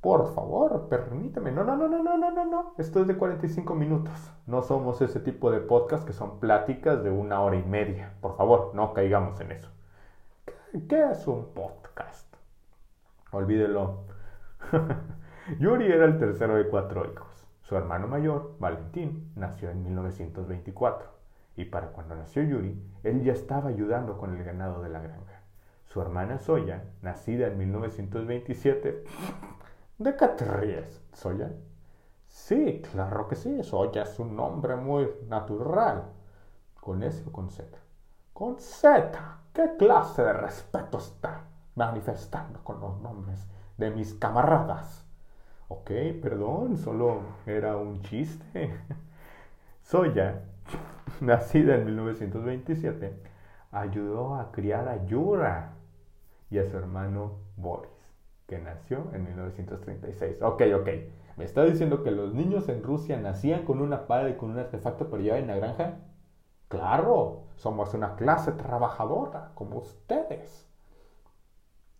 Por 0.02 0.34
favor, 0.34 0.88
permíteme. 0.90 1.52
No, 1.52 1.64
no, 1.64 1.76
no, 1.76 1.88
no, 1.88 2.02
no, 2.02 2.18
no, 2.18 2.32
no, 2.32 2.46
no. 2.46 2.74
Esto 2.80 3.02
es 3.02 3.08
de 3.08 3.16
45 3.16 3.76
minutos. 3.76 4.14
No 4.48 4.64
somos 4.64 5.00
ese 5.02 5.20
tipo 5.20 5.52
de 5.52 5.60
podcast 5.60 6.08
que 6.08 6.14
son 6.14 6.40
pláticas 6.40 7.04
de 7.04 7.12
una 7.12 7.42
hora 7.42 7.58
y 7.58 7.64
media. 7.64 8.14
Por 8.20 8.36
favor, 8.36 8.72
no 8.74 8.94
caigamos 8.94 9.40
en 9.42 9.52
eso. 9.52 9.70
¿Qué, 10.90 11.12
es 11.12 11.28
un 11.28 11.54
podcast? 11.54 12.34
Olvídelo. 13.32 14.06
Yuri 15.60 15.92
era 15.92 16.06
el 16.06 16.18
tercero 16.18 16.56
de 16.56 16.68
cuatro 16.68 17.06
hijos. 17.12 17.31
Su 17.72 17.78
hermano 17.78 18.06
mayor, 18.06 18.58
Valentín, 18.60 19.32
nació 19.38 19.70
en 19.70 19.82
1924 19.82 21.08
y 21.56 21.63
para 21.63 21.94
cuando 21.94 22.16
nació 22.16 22.44
Yuri, 22.44 22.78
él 23.01 23.24
ya 23.24 23.32
estaba 23.32 23.70
ayudando 23.70 24.18
con 24.18 24.36
el 24.36 24.44
ganado 24.44 24.82
de 24.82 24.90
la 24.90 25.00
granja. 25.00 25.40
Su 25.86 26.01
hermana 26.01 26.38
Soya, 26.38 26.84
nacida 27.01 27.48
en 27.48 27.58
1927... 27.58 29.06
¿De 30.00 30.18
qué 30.18 30.28
te 30.28 30.44
ríes, 30.44 31.01
Soya? 31.13 31.54
Sí, 32.28 32.82
claro 32.92 33.30
que 33.30 33.38
sí, 33.38 33.63
Soya 33.63 34.04
es 34.04 34.20
un 34.20 34.36
nombre 34.36 34.75
muy 34.75 35.10
natural. 35.30 36.10
¿Con 36.78 37.04
S 37.04 37.24
o 37.25 37.32
con 37.32 37.51
Z? 37.51 37.70
Con 38.34 38.60
Z. 38.60 39.38
¿Qué 39.54 39.78
clase 39.78 40.24
de 40.24 40.34
respeto 40.34 40.98
está 40.98 41.46
manifestando 41.75 42.62
con 42.66 42.82
los 42.82 43.00
nombres 43.00 43.48
de 43.78 43.92
mis 43.92 44.13
camaradas? 44.16 45.06
Ok, 45.74 45.90
perdón, 46.22 46.78
solo 46.78 47.22
era 47.46 47.78
un 47.78 48.01
chiste. 48.01 48.74
Soya, 49.84 50.44
nacida 51.22 51.75
en 51.75 51.86
1927, 51.86 53.13
ayudó 53.72 54.36
a 54.36 54.51
criar 54.51 54.90
a 54.90 55.06
Yura 55.06 55.75
y 56.50 56.60
a 56.60 56.66
su 56.70 56.78
hermano 56.78 57.38
Boris, 57.56 58.13
que 58.48 58.60
nació 58.60 59.08
en 59.13 59.24
1936. 59.24 60.42
Ok, 60.42 60.62
ok. 60.75 60.90
¿Me 61.38 61.46
está 61.46 61.63
diciendo 61.63 62.04
que 62.04 62.12
los 62.12 62.34
niños 62.34 62.68
en 62.68 62.84
Rusia 62.84 63.18
nacían 63.18 63.63
con 63.63 63.80
una 63.80 64.08
pala 64.08 64.30
y 64.30 64.36
con 64.36 64.51
un 64.51 64.60
artefacto 64.60 65.10
para 65.10 65.24
llevar 65.24 65.40
en 65.40 65.48
la 65.48 65.56
granja? 65.56 66.00
Claro, 66.68 67.46
somos 67.56 67.94
una 67.94 68.18
clase 68.18 68.51
trabajadora, 68.51 69.51
como 69.56 69.78
ustedes. 69.78 70.68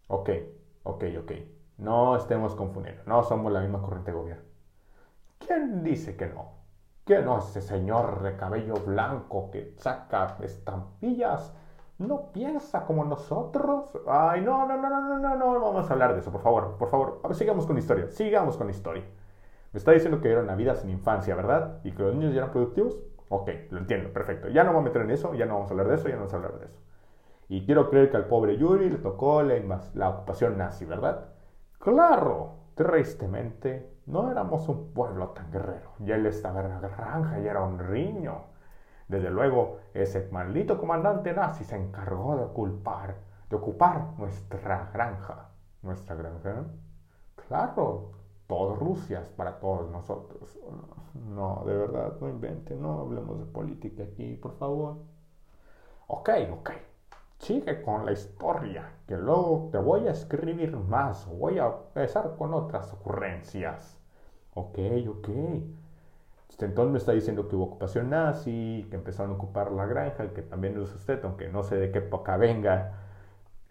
Ok, 0.08 0.30
ok, 0.84 1.04
ok. 1.22 1.32
No 1.82 2.16
estemos 2.16 2.56
confundiendo, 2.56 3.04
no 3.06 3.24
somos 3.24 3.52
la 3.52 3.60
misma 3.62 3.82
corriente 3.82 4.12
de 4.12 4.18
gobierno. 4.18 4.44
¿Quién 5.40 5.84
dice 5.84 6.16
que 6.16 6.28
no? 6.28 6.52
¿Quién 7.04 7.26
no 7.26 7.40
ese 7.40 7.62
señor 7.62 8.22
de 8.22 8.38
cabello 8.38 8.76
blanco 8.76 9.50
que 9.52 9.74
saca 9.78 10.38
estampillas? 10.42 11.54
¿No 11.98 12.32
piensa 12.32 12.86
como 12.86 13.04
nosotros? 13.04 13.92
Ay, 14.08 14.42
no, 14.42 14.66
no, 14.68 14.78
no, 14.78 14.90
no, 14.90 15.02
no, 15.02 15.20
no, 15.20 15.36
no, 15.36 15.60
vamos 15.60 15.90
a 15.90 15.94
hablar 15.94 16.14
de 16.14 16.20
eso, 16.20 16.32
por 16.32 16.42
favor, 16.42 16.78
por 16.78 16.90
favor. 16.90 17.20
A 17.24 17.28
ver, 17.28 17.36
sigamos 17.38 17.66
con 17.66 17.76
la 17.76 17.82
historia, 17.82 18.10
sigamos 18.10 18.58
con 18.58 18.68
la 18.68 18.72
historia. 18.74 19.04
Me 19.74 19.78
está 19.80 19.92
diciendo 19.92 20.22
que 20.22 20.32
era 20.32 20.42
una 20.42 20.56
vida 20.56 20.76
sin 20.76 20.90
infancia, 20.92 21.36
¿verdad? 21.36 21.80
Y 21.84 21.92
que 21.94 22.04
los 22.04 22.14
niños 22.16 22.34
ya 22.34 22.40
eran 22.42 22.52
productivos. 22.52 23.00
Ok, 23.30 23.50
lo 23.72 23.80
entiendo, 23.80 24.14
perfecto. 24.14 24.50
Ya 24.50 24.64
no 24.64 24.70
vamos 24.72 24.84
a 24.84 24.90
meter 24.90 25.02
en 25.04 25.12
eso, 25.12 25.34
ya 25.34 25.46
no 25.46 25.56
vamos 25.56 25.72
a 25.72 25.74
hablar 25.74 25.88
de 25.90 25.96
eso, 25.96 26.08
ya 26.10 26.16
no 26.16 26.22
vamos 26.22 26.34
a 26.34 26.38
hablar 26.38 26.60
de 26.60 26.66
eso. 26.66 26.80
Y 27.50 27.66
quiero 27.66 27.90
creer 27.90 28.12
que 28.12 28.18
al 28.18 28.28
pobre 28.28 28.58
Yuri 28.58 28.90
le 28.90 28.98
tocó 29.00 29.44
la, 29.44 29.82
la 29.96 30.10
ocupación 30.10 30.58
nazi, 30.58 30.86
¿verdad? 30.86 31.31
Claro, 31.82 32.58
tristemente, 32.76 34.02
no 34.06 34.30
éramos 34.30 34.70
un 34.70 34.94
pueblo 34.94 35.30
tan 35.30 35.52
guerrero. 35.52 35.94
Y 36.00 36.12
él 36.12 36.28
estaba 36.28 36.62
en 36.62 36.70
la 36.70 36.80
granja 36.80 37.40
y 37.40 37.48
era 37.48 37.64
un 37.64 37.80
riño. 37.80 38.44
Desde 39.08 39.32
luego, 39.32 39.80
ese 39.96 40.30
maldito 40.32 40.78
comandante 40.78 41.34
nazi 41.34 41.64
se 41.64 41.76
encargó 41.76 42.36
de 42.38 42.54
culpar, 42.54 43.16
de 43.50 43.56
ocupar 43.56 44.14
nuestra 44.20 44.92
granja. 44.94 45.50
¿Nuestra 45.82 46.16
granja? 46.16 46.66
Claro, 47.48 48.12
todo 48.46 48.76
Rusia 48.76 49.22
es 49.22 49.30
para 49.30 49.60
todos 49.60 49.90
nosotros. 49.90 50.60
No, 51.16 51.64
de 51.66 51.76
verdad, 51.76 52.14
no 52.22 52.30
inventen, 52.30 52.80
no 52.80 53.00
hablemos 53.00 53.40
de 53.40 53.46
política 53.46 54.04
aquí, 54.04 54.36
por 54.36 54.54
favor. 54.60 54.98
Ok, 56.08 56.30
ok 56.54 56.70
sigue 57.42 57.82
con 57.82 58.06
la 58.06 58.12
historia, 58.12 58.94
que 59.08 59.18
luego 59.18 59.70
te 59.72 59.80
voy 59.80 60.08
a 60.08 60.12
escribir 60.12 60.78
más, 60.78 61.28
voy 61.28 61.58
a 61.58 61.66
empezar 61.66 62.36
con 62.38 62.54
otras 62.54 62.94
ocurrencias. 62.94 64.00
Ok, 64.54 64.78
ok. 65.10 65.30
Este, 66.50 66.66
entonces 66.66 66.92
me 66.92 66.98
está 67.00 67.14
diciendo 67.14 67.48
que 67.48 67.56
hubo 67.56 67.66
ocupación 67.66 68.10
nazi, 68.12 68.86
que 68.90 68.96
empezaron 68.96 69.32
a 69.32 69.36
ocupar 69.36 69.72
la 69.72 69.86
granja, 69.86 70.34
que 70.34 70.42
también 70.44 70.80
es 70.80 70.94
usted, 70.94 71.20
aunque 71.24 71.50
no 71.50 71.64
sé 71.64 71.78
de 71.78 71.92
qué 71.92 72.00
época 72.00 72.38
venga. 72.38 72.94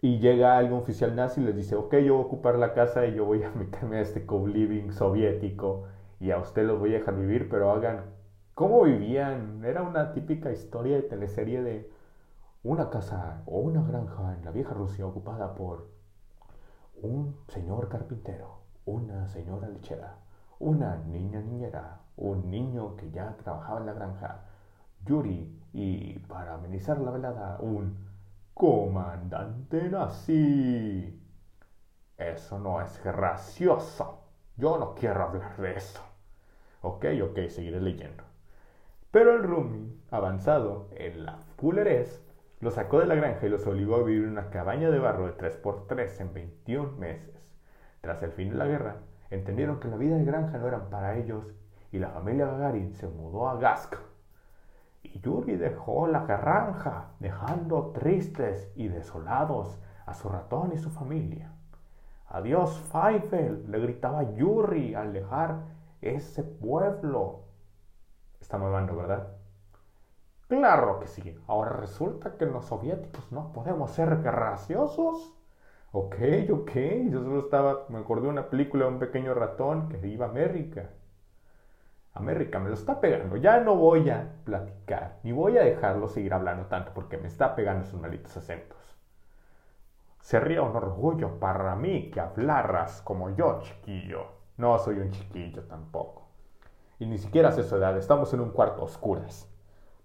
Y 0.01 0.19
llega 0.19 0.57
algún 0.57 0.79
oficial 0.79 1.15
nazi 1.15 1.41
y 1.41 1.45
les 1.45 1.55
dice, 1.55 1.75
ok, 1.75 1.95
yo 1.97 2.15
voy 2.15 2.23
a 2.23 2.25
ocupar 2.25 2.55
la 2.55 2.73
casa 2.73 3.05
y 3.05 3.15
yo 3.15 3.25
voy 3.25 3.43
a 3.43 3.51
meterme 3.55 3.97
a 3.97 4.01
este 4.01 4.25
co-living 4.25 4.91
soviético 4.91 5.85
y 6.19 6.31
a 6.31 6.39
usted 6.39 6.65
los 6.65 6.79
voy 6.79 6.91
a 6.95 6.99
dejar 6.99 7.15
vivir, 7.15 7.47
pero 7.49 7.71
hagan 7.71 8.01
cómo 8.53 8.83
vivían. 8.83 9.63
Era 9.63 9.83
una 9.83 10.13
típica 10.13 10.51
historia 10.51 10.97
de 10.97 11.03
teleserie 11.03 11.61
de 11.63 12.00
una 12.63 12.89
casa 12.89 13.41
o 13.47 13.59
una 13.59 13.81
granja 13.81 14.35
en 14.35 14.45
la 14.45 14.51
vieja 14.51 14.73
Rusia 14.73 15.07
ocupada 15.07 15.55
por 15.55 15.89
un 17.01 17.35
señor 17.47 17.89
carpintero, 17.89 18.59
una 18.85 19.27
señora 19.27 19.67
lechera, 19.67 20.17
una 20.59 20.97
niña 20.97 21.41
niñera, 21.41 22.01
un 22.17 22.51
niño 22.51 22.95
que 22.95 23.09
ya 23.09 23.35
trabajaba 23.37 23.79
en 23.79 23.87
la 23.87 23.93
granja, 23.93 24.45
Yuri 25.05 25.59
y, 25.73 26.19
para 26.19 26.53
amenizar 26.53 26.99
la 26.99 27.09
velada, 27.09 27.57
un 27.61 27.97
comandante 28.53 29.89
nazi. 29.89 31.19
Eso 32.15 32.59
no 32.59 32.79
es 32.81 33.03
gracioso. 33.03 34.19
Yo 34.55 34.77
no 34.77 34.93
quiero 34.93 35.23
hablar 35.23 35.57
de 35.57 35.77
eso. 35.77 36.01
Ok, 36.81 37.05
ok, 37.23 37.47
seguiré 37.49 37.81
leyendo. 37.81 38.23
Pero 39.09 39.35
el 39.35 39.43
Rumi, 39.43 39.99
avanzado 40.11 40.89
en 40.91 41.25
la 41.25 41.37
fulerez, 41.57 42.30
los 42.61 42.75
sacó 42.75 42.99
de 42.99 43.07
la 43.07 43.15
granja 43.15 43.47
y 43.47 43.49
los 43.49 43.65
obligó 43.65 43.95
a 43.95 44.03
vivir 44.03 44.23
en 44.23 44.31
una 44.31 44.51
cabaña 44.51 44.91
de 44.91 44.99
barro 44.99 45.25
de 45.25 45.35
3x3 45.35 46.21
en 46.21 46.33
21 46.33 46.91
meses. 46.93 47.35
Tras 48.01 48.21
el 48.21 48.31
fin 48.31 48.51
de 48.51 48.55
la 48.55 48.65
guerra, 48.65 48.97
entendieron 49.31 49.79
que 49.79 49.87
la 49.87 49.97
vida 49.97 50.15
de 50.15 50.25
granja 50.25 50.59
no 50.59 50.67
era 50.67 50.89
para 50.89 51.17
ellos 51.17 51.43
y 51.91 51.97
la 51.97 52.09
familia 52.09 52.45
Gagarin 52.45 52.93
se 52.93 53.07
mudó 53.07 53.49
a 53.49 53.57
Gask. 53.57 53.95
Y 55.01 55.19
Yuri 55.19 55.55
dejó 55.55 56.07
la 56.07 56.25
granja, 56.25 57.09
dejando 57.19 57.91
tristes 57.91 58.71
y 58.75 58.87
desolados 58.87 59.81
a 60.05 60.13
su 60.13 60.29
ratón 60.29 60.71
y 60.73 60.77
su 60.77 60.91
familia. 60.91 61.51
Adiós, 62.27 62.79
Feifel, 62.91 63.69
le 63.69 63.79
gritaba 63.79 64.35
Yuri 64.35 64.93
al 64.93 65.13
dejar 65.13 65.63
ese 66.01 66.43
pueblo. 66.43 67.41
Está 68.39 68.59
movando, 68.59 68.95
¿verdad? 68.95 69.40
Claro 70.51 70.99
que 70.99 71.07
sí. 71.07 71.33
Ahora 71.47 71.71
resulta 71.71 72.35
que 72.35 72.45
los 72.45 72.65
soviéticos 72.65 73.31
no 73.31 73.53
podemos 73.53 73.89
ser 73.91 74.17
graciosos. 74.21 75.33
Ok, 75.93 76.15
ok. 76.51 76.71
Yo 77.09 77.23
solo 77.23 77.39
estaba, 77.39 77.85
me 77.87 77.99
acordé 77.99 78.23
de 78.23 78.27
una 78.31 78.49
película 78.49 78.83
de 78.83 78.91
un 78.91 78.99
pequeño 78.99 79.33
ratón 79.33 79.87
que 79.87 80.05
iba 80.05 80.25
a 80.25 80.29
América. 80.29 80.89
América 82.13 82.59
me 82.59 82.67
lo 82.67 82.73
está 82.73 82.99
pegando. 82.99 83.37
Ya 83.37 83.61
no 83.61 83.75
voy 83.77 84.09
a 84.09 84.29
platicar, 84.43 85.19
ni 85.23 85.31
voy 85.31 85.57
a 85.57 85.63
dejarlo 85.63 86.09
seguir 86.09 86.33
hablando 86.33 86.65
tanto 86.65 86.91
porque 86.93 87.17
me 87.17 87.29
está 87.29 87.55
pegando 87.55 87.85
sus 87.85 88.01
malitos 88.01 88.35
acentos. 88.35 88.77
Sería 90.19 90.63
un 90.63 90.75
orgullo 90.75 91.39
para 91.39 91.77
mí 91.77 92.11
que 92.11 92.19
hablaras 92.19 93.01
como 93.03 93.29
yo, 93.29 93.61
chiquillo. 93.61 94.25
No 94.57 94.77
soy 94.79 94.99
un 94.99 95.11
chiquillo 95.11 95.63
tampoco. 95.63 96.27
Y 96.99 97.05
ni 97.05 97.17
siquiera 97.17 97.53
sé 97.53 97.63
su 97.63 97.77
edad, 97.77 97.97
estamos 97.97 98.33
en 98.33 98.41
un 98.41 98.51
cuarto 98.51 98.83
oscuras. 98.83 99.50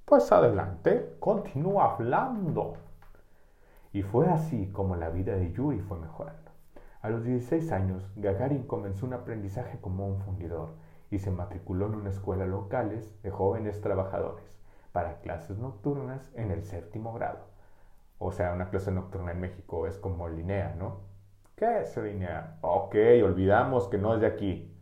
Pues 0.06 0.30
adelante, 0.30 1.16
continúa 1.18 1.94
hablando. 1.94 2.74
Y 3.92 4.02
fue 4.02 4.28
así 4.28 4.68
como 4.68 4.94
la 4.94 5.08
vida 5.10 5.34
de 5.34 5.50
Yuri 5.50 5.80
fue 5.80 5.98
mejorando. 5.98 6.52
A 7.02 7.10
los 7.10 7.24
16 7.24 7.72
años, 7.72 8.08
Gagarin 8.14 8.68
comenzó 8.68 9.04
un 9.04 9.14
aprendizaje 9.14 9.80
como 9.80 10.06
un 10.06 10.20
fundidor 10.20 10.74
y 11.10 11.18
se 11.18 11.32
matriculó 11.32 11.86
en 11.86 11.96
una 11.96 12.10
escuela 12.10 12.46
locales 12.46 13.20
de 13.24 13.32
jóvenes 13.32 13.80
trabajadores 13.80 14.44
para 14.92 15.18
clases 15.18 15.58
nocturnas 15.58 16.30
en 16.36 16.52
el 16.52 16.62
séptimo 16.62 17.12
grado. 17.12 17.40
O 18.20 18.30
sea, 18.30 18.52
una 18.52 18.70
clase 18.70 18.92
nocturna 18.92 19.32
en 19.32 19.40
México 19.40 19.88
es 19.88 19.98
como 19.98 20.28
Linea, 20.28 20.76
¿no? 20.78 21.00
¿Qué 21.56 21.80
es 21.80 21.96
Linea? 21.96 22.58
Ok, 22.60 22.94
olvidamos 23.24 23.88
que 23.88 23.98
no 23.98 24.14
es 24.14 24.20
de 24.20 24.28
aquí. 24.28 24.75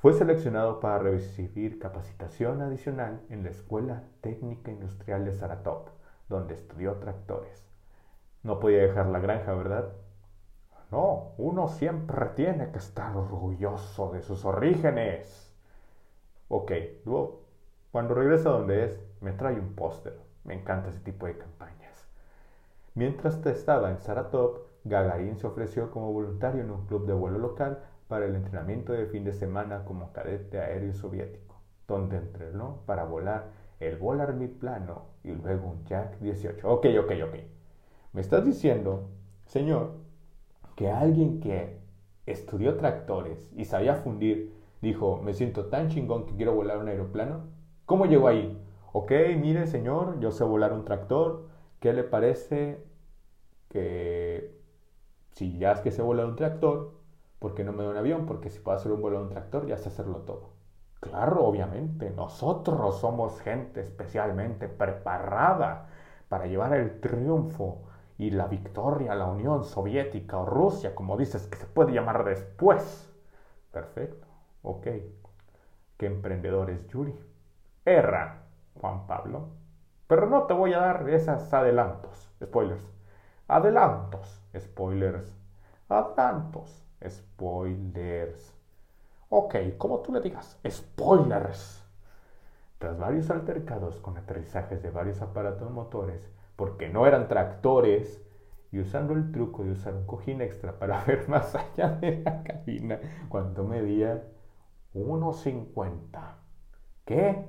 Fue 0.00 0.14
seleccionado 0.14 0.80
para 0.80 0.98
recibir 0.98 1.78
capacitación 1.78 2.62
adicional 2.62 3.20
en 3.28 3.42
la 3.42 3.50
Escuela 3.50 4.04
Técnica 4.22 4.70
Industrial 4.70 5.26
de 5.26 5.34
Saratov, 5.34 5.90
donde 6.26 6.54
estudió 6.54 6.94
tractores. 6.94 7.70
No 8.42 8.60
podía 8.60 8.80
dejar 8.80 9.08
la 9.08 9.18
granja, 9.18 9.52
¿verdad? 9.52 9.92
No, 10.90 11.32
uno 11.36 11.68
siempre 11.68 12.30
tiene 12.34 12.70
que 12.70 12.78
estar 12.78 13.14
orgulloso 13.14 14.10
de 14.12 14.22
sus 14.22 14.46
orígenes. 14.46 15.54
Ok, 16.48 16.72
luego, 17.04 17.42
cuando 17.92 18.14
regresa 18.14 18.48
donde 18.48 18.86
es, 18.86 18.98
me 19.20 19.32
trae 19.32 19.60
un 19.60 19.74
póster. 19.74 20.18
Me 20.44 20.54
encanta 20.54 20.88
ese 20.88 21.00
tipo 21.00 21.26
de 21.26 21.36
campañas. 21.36 22.08
Mientras 22.94 23.44
estaba 23.44 23.90
en 23.90 23.98
Saratov, 23.98 24.60
Gagarin 24.84 25.36
se 25.36 25.46
ofreció 25.46 25.90
como 25.90 26.10
voluntario 26.10 26.62
en 26.62 26.70
un 26.70 26.86
club 26.86 27.06
de 27.06 27.12
vuelo 27.12 27.38
local 27.38 27.82
para 28.10 28.26
el 28.26 28.34
entrenamiento 28.34 28.92
de 28.92 29.06
fin 29.06 29.22
de 29.22 29.32
semana 29.32 29.84
como 29.84 30.12
cadete 30.12 30.58
aéreo 30.58 30.92
soviético, 30.92 31.62
donde 31.86 32.16
entrenó 32.16 32.82
para 32.84 33.04
volar 33.04 33.52
el 33.78 33.96
volar 33.96 34.36
plano 34.58 35.06
y 35.22 35.30
luego 35.30 35.68
un 35.68 35.84
Jack 35.84 36.18
18. 36.18 36.68
Ok, 36.68 36.86
ok, 37.02 37.12
ok. 37.28 37.34
Me 38.12 38.20
estás 38.20 38.44
diciendo, 38.44 39.10
señor, 39.46 39.92
que 40.74 40.90
alguien 40.90 41.38
que 41.38 41.78
estudió 42.26 42.76
tractores 42.76 43.48
y 43.56 43.64
sabía 43.64 43.94
fundir 43.94 44.54
dijo, 44.82 45.20
me 45.22 45.32
siento 45.32 45.66
tan 45.66 45.88
chingón 45.88 46.26
que 46.26 46.34
quiero 46.34 46.52
volar 46.52 46.78
un 46.78 46.88
aeroplano? 46.88 47.44
¿Cómo 47.86 48.06
llegó 48.06 48.26
ahí? 48.26 48.60
Ok, 48.92 49.12
mire 49.38 49.68
señor, 49.68 50.18
yo 50.18 50.32
sé 50.32 50.42
volar 50.42 50.72
un 50.72 50.84
tractor. 50.84 51.46
¿Qué 51.78 51.92
le 51.92 52.02
parece 52.02 52.84
que 53.68 54.58
si 55.32 55.58
ya 55.58 55.72
es 55.72 55.80
que 55.80 55.92
sé 55.92 56.02
volar 56.02 56.26
un 56.26 56.36
tractor, 56.36 56.99
¿Por 57.40 57.54
qué 57.54 57.64
no 57.64 57.72
me 57.72 57.82
da 57.82 57.90
un 57.90 57.96
avión? 57.96 58.26
Porque 58.26 58.50
si 58.50 58.60
puedo 58.60 58.76
hacer 58.78 58.92
un 58.92 59.02
vuelo 59.02 59.18
de 59.18 59.24
un 59.24 59.30
tractor, 59.30 59.66
ya 59.66 59.76
sé 59.78 59.88
hacerlo 59.88 60.18
todo. 60.20 60.50
Claro, 61.00 61.44
obviamente, 61.44 62.10
nosotros 62.10 63.00
somos 63.00 63.40
gente 63.40 63.80
especialmente 63.80 64.68
preparada 64.68 65.88
para 66.28 66.46
llevar 66.46 66.74
el 66.74 67.00
triunfo 67.00 67.82
y 68.18 68.30
la 68.30 68.46
victoria 68.46 69.12
a 69.12 69.16
la 69.16 69.26
Unión 69.26 69.64
Soviética 69.64 70.38
o 70.38 70.46
Rusia, 70.46 70.94
como 70.94 71.16
dices 71.16 71.46
que 71.48 71.56
se 71.58 71.66
puede 71.66 71.92
llamar 71.92 72.24
después. 72.24 73.10
Perfecto, 73.72 74.26
ok. 74.62 74.86
¿Qué 75.96 76.06
emprendedor 76.06 76.70
es 76.70 76.86
Yuri? 76.88 77.14
Erra, 77.84 78.42
Juan 78.80 79.06
Pablo. 79.06 79.50
Pero 80.08 80.26
no 80.28 80.44
te 80.44 80.54
voy 80.54 80.72
a 80.74 80.80
dar 80.80 81.08
esos 81.08 81.52
adelantos, 81.54 82.30
spoilers. 82.42 82.84
Adelantos, 83.48 84.42
spoilers, 84.58 85.36
adelantos. 85.88 86.84
Spoilers. 87.08 88.54
Ok, 89.28 89.56
como 89.78 90.00
tú 90.00 90.12
le 90.12 90.20
digas, 90.20 90.58
spoilers. 90.68 91.84
Tras 92.78 92.98
varios 92.98 93.30
altercados 93.30 94.00
con 94.00 94.16
aterrizajes 94.16 94.82
de 94.82 94.90
varios 94.90 95.20
aparatos 95.22 95.70
motores, 95.70 96.30
porque 96.56 96.88
no 96.88 97.06
eran 97.06 97.28
tractores, 97.28 98.22
y 98.72 98.80
usando 98.80 99.14
el 99.14 99.32
truco 99.32 99.64
de 99.64 99.72
usar 99.72 99.94
un 99.94 100.06
cojín 100.06 100.40
extra 100.40 100.78
para 100.78 101.04
ver 101.06 101.28
más 101.28 101.54
allá 101.54 101.90
de 101.90 102.22
la 102.24 102.42
cabina, 102.42 103.00
cuando 103.28 103.64
medía 103.64 104.22
1.50. 104.94 106.36
¿Qué? 107.04 107.44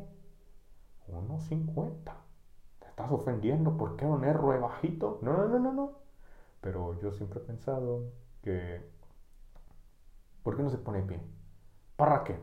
1.50. 1.08 2.14
¿Te 2.80 2.88
estás 2.88 3.12
ofendiendo 3.12 3.78
porque 3.78 4.06
era 4.06 4.14
un 4.14 4.24
R 4.26 4.60
bajito? 4.60 5.20
No, 5.22 5.34
no, 5.34 5.48
no, 5.48 5.60
no, 5.60 5.74
no. 5.74 5.92
Pero 6.62 7.00
yo 7.02 7.12
siempre 7.12 7.40
he 7.40 7.44
pensado 7.44 8.12
que 8.44 8.82
¿Por 10.44 10.56
qué 10.56 10.64
no 10.64 10.70
se 10.70 10.78
pone 10.78 11.02
pie? 11.02 11.22
¿Para 11.96 12.24
qué? 12.24 12.40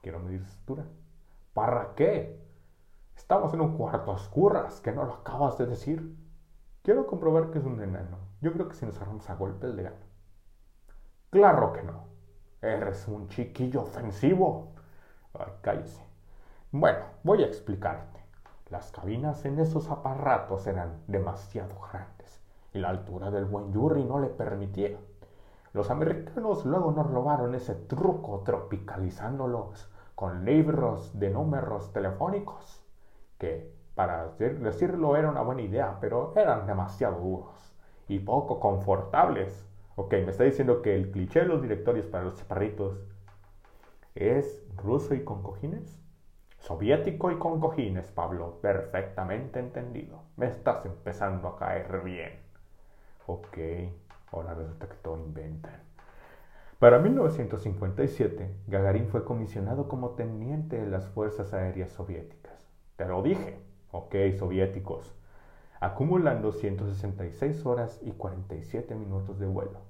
Quiero 0.00 0.20
medir 0.20 0.44
su 0.46 0.78
¿Para 1.52 1.94
qué? 1.94 2.40
Estamos 3.14 3.52
en 3.52 3.60
un 3.60 3.76
cuarto 3.76 4.10
a 4.10 4.14
oscuras, 4.14 4.80
que 4.80 4.92
no 4.92 5.04
lo 5.04 5.14
acabas 5.14 5.58
de 5.58 5.66
decir. 5.66 6.16
Quiero 6.82 7.06
comprobar 7.06 7.50
que 7.50 7.58
es 7.58 7.64
un 7.64 7.80
enano. 7.80 8.18
Yo 8.40 8.52
creo 8.52 8.68
que 8.68 8.74
si 8.74 8.86
nos 8.86 8.96
agarramos 8.96 9.28
a 9.28 9.34
golpes 9.34 9.74
le 9.74 9.82
gano. 9.84 9.96
Claro 11.30 11.72
que 11.72 11.82
no. 11.82 12.06
Eres 12.62 13.06
un 13.06 13.28
chiquillo 13.28 13.82
ofensivo. 13.82 14.72
Ay, 15.34 15.52
cállese. 15.60 16.02
Bueno, 16.70 17.04
voy 17.22 17.42
a 17.42 17.46
explicarte. 17.46 18.20
Las 18.70 18.90
cabinas 18.90 19.44
en 19.44 19.58
esos 19.58 19.90
aparatos 19.90 20.66
eran 20.66 21.02
demasiado 21.06 21.78
grandes 21.80 22.42
y 22.72 22.78
la 22.78 22.88
altura 22.88 23.30
del 23.30 23.44
buen 23.44 23.72
Yuri 23.72 24.04
no 24.04 24.18
le 24.18 24.28
permitía. 24.28 24.98
Los 25.72 25.90
americanos 25.90 26.66
luego 26.66 26.92
nos 26.92 27.10
robaron 27.10 27.54
ese 27.54 27.74
truco 27.74 28.42
tropicalizándolos 28.44 29.90
con 30.14 30.44
libros 30.44 31.18
de 31.18 31.30
números 31.30 31.92
telefónicos, 31.92 32.84
que 33.38 33.74
para 33.94 34.28
decirlo 34.28 35.16
era 35.16 35.30
una 35.30 35.42
buena 35.42 35.62
idea, 35.62 35.98
pero 36.00 36.34
eran 36.36 36.66
demasiado 36.66 37.18
duros 37.20 37.74
y 38.06 38.18
poco 38.18 38.60
confortables. 38.60 39.66
Ok, 39.96 40.12
me 40.12 40.30
está 40.30 40.44
diciendo 40.44 40.82
que 40.82 40.94
el 40.94 41.10
cliché 41.10 41.40
de 41.40 41.46
los 41.46 41.62
directorios 41.62 42.06
para 42.06 42.24
los 42.24 42.36
chaparritos 42.36 42.98
es 44.14 44.62
ruso 44.76 45.14
y 45.14 45.24
con 45.24 45.42
cojines. 45.42 45.98
Soviético 46.58 47.30
y 47.30 47.38
con 47.38 47.60
cojines, 47.60 48.10
Pablo. 48.10 48.58
Perfectamente 48.60 49.58
entendido. 49.58 50.22
Me 50.36 50.46
estás 50.46 50.84
empezando 50.86 51.48
a 51.48 51.58
caer 51.58 52.02
bien. 52.02 52.40
Ok. 53.26 53.58
Ahora 54.32 54.54
resulta 54.54 54.88
que 54.88 54.96
todo 54.96 55.18
inventan. 55.18 55.80
Para 56.78 56.98
1957, 56.98 58.56
Gagarin 58.66 59.06
fue 59.06 59.24
comisionado 59.24 59.88
como 59.88 60.10
teniente 60.10 60.80
de 60.80 60.90
las 60.90 61.06
Fuerzas 61.06 61.54
Aéreas 61.54 61.92
Soviéticas. 61.92 62.66
Te 62.96 63.04
lo 63.06 63.22
dije, 63.22 63.60
ok, 63.92 64.14
soviéticos. 64.36 65.14
Acumulando 65.78 66.52
166 66.52 67.64
horas 67.66 68.00
y 68.02 68.10
47 68.12 68.94
minutos 68.94 69.38
de 69.38 69.46
vuelo. 69.46 69.80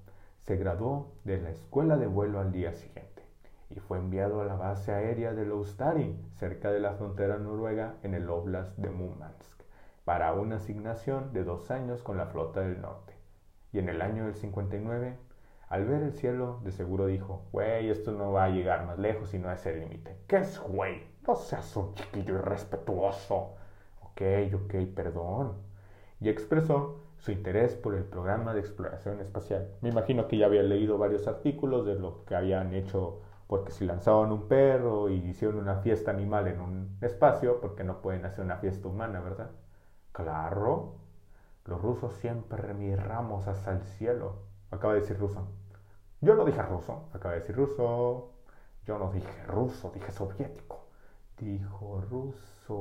Se 0.40 0.56
graduó 0.56 1.12
de 1.24 1.40
la 1.40 1.50
escuela 1.50 1.96
de 1.96 2.06
vuelo 2.06 2.40
al 2.40 2.52
día 2.52 2.72
siguiente 2.72 3.22
y 3.70 3.80
fue 3.80 3.98
enviado 3.98 4.42
a 4.42 4.44
la 4.44 4.54
base 4.54 4.92
aérea 4.92 5.32
de 5.32 5.46
Laustarin, 5.46 6.20
cerca 6.34 6.70
de 6.70 6.80
la 6.80 6.92
frontera 6.94 7.38
noruega 7.38 7.94
en 8.02 8.14
el 8.14 8.28
Oblast 8.28 8.76
de 8.76 8.90
Murmansk, 8.90 9.62
para 10.04 10.34
una 10.34 10.56
asignación 10.56 11.32
de 11.32 11.44
dos 11.44 11.70
años 11.70 12.02
con 12.02 12.18
la 12.18 12.26
flota 12.26 12.60
del 12.60 12.80
norte. 12.80 13.11
Y 13.72 13.78
en 13.78 13.88
el 13.88 14.02
año 14.02 14.24
del 14.26 14.34
59, 14.34 15.16
al 15.68 15.84
ver 15.86 16.02
el 16.02 16.12
cielo, 16.12 16.60
de 16.64 16.72
seguro 16.72 17.06
dijo, 17.06 17.44
güey, 17.52 17.90
esto 17.90 18.12
no 18.12 18.32
va 18.32 18.44
a 18.44 18.50
llegar 18.50 18.86
más 18.86 18.98
lejos 18.98 19.32
y 19.34 19.38
no 19.38 19.50
es 19.50 19.64
el 19.66 19.80
límite. 19.80 20.16
¿Qué 20.26 20.36
es, 20.38 20.58
güey? 20.60 21.02
No 21.26 21.34
seas 21.34 21.74
un 21.76 21.94
chiquillo 21.94 22.34
irrespetuoso. 22.34 23.54
Ok, 24.02 24.22
ok, 24.54 24.74
perdón. 24.94 25.54
Y 26.20 26.28
expresó 26.28 27.00
su 27.18 27.32
interés 27.32 27.74
por 27.74 27.94
el 27.94 28.04
programa 28.04 28.52
de 28.54 28.60
exploración 28.60 29.20
espacial. 29.20 29.68
Me 29.80 29.88
imagino 29.88 30.28
que 30.28 30.36
ya 30.36 30.46
había 30.46 30.62
leído 30.62 30.98
varios 30.98 31.26
artículos 31.26 31.86
de 31.86 31.94
lo 31.94 32.24
que 32.24 32.34
habían 32.34 32.74
hecho 32.74 33.22
porque 33.52 33.70
si 33.70 33.84
lanzaban 33.84 34.32
un 34.32 34.48
perro 34.48 35.10
y 35.10 35.16
hicieron 35.28 35.58
una 35.58 35.76
fiesta 35.76 36.10
animal 36.10 36.48
en 36.48 36.60
un 36.60 36.96
espacio, 37.02 37.60
porque 37.60 37.84
no 37.84 38.00
pueden 38.00 38.24
hacer 38.24 38.44
una 38.44 38.56
fiesta 38.56 38.88
humana, 38.88 39.20
¿verdad? 39.20 39.50
Claro, 40.12 40.94
los 41.64 41.80
rusos 41.80 42.14
siempre 42.14 42.74
miramos 42.74 43.46
hasta 43.46 43.72
el 43.72 43.82
cielo. 43.82 44.42
Acaba 44.70 44.94
de 44.94 45.00
decir 45.00 45.18
ruso. 45.18 45.46
Yo 46.20 46.34
no 46.34 46.44
dije 46.44 46.62
ruso, 46.62 47.08
acaba 47.12 47.34
de 47.34 47.40
decir 47.40 47.56
ruso. 47.56 48.32
Yo 48.86 48.98
no 48.98 49.12
dije 49.12 49.44
ruso, 49.46 49.90
dije 49.94 50.10
soviético. 50.12 50.86
Dijo 51.38 52.00
ruso. 52.10 52.72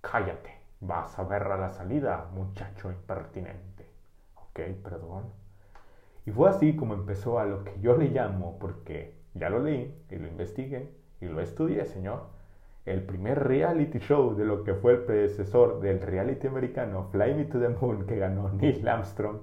Cállate, 0.00 0.58
vas 0.80 1.18
a 1.18 1.24
ver 1.24 1.42
a 1.44 1.56
la 1.56 1.70
salida, 1.70 2.28
muchacho 2.32 2.90
impertinente. 2.90 3.90
Ok, 4.36 4.60
perdón. 4.82 5.32
Y 6.26 6.30
fue 6.30 6.50
así 6.50 6.76
como 6.76 6.94
empezó 6.94 7.38
a 7.38 7.46
lo 7.46 7.64
que 7.64 7.80
yo 7.80 7.96
le 7.96 8.08
llamo, 8.08 8.58
porque 8.58 9.18
ya 9.34 9.48
lo 9.48 9.60
leí 9.60 10.04
y 10.10 10.16
lo 10.16 10.26
investigué 10.28 10.92
y 11.20 11.26
lo 11.26 11.40
estudié, 11.40 11.86
señor, 11.86 12.26
el 12.88 13.02
primer 13.02 13.46
reality 13.46 13.98
show 13.98 14.34
de 14.34 14.44
lo 14.44 14.64
que 14.64 14.74
fue 14.74 14.92
el 14.92 15.04
predecesor 15.04 15.80
del 15.80 16.00
reality 16.00 16.46
americano 16.46 17.08
Fly 17.12 17.34
Me 17.34 17.44
to 17.44 17.60
the 17.60 17.68
Moon 17.68 18.06
que 18.06 18.16
ganó 18.16 18.50
Neil 18.50 18.88
Armstrong, 18.88 19.40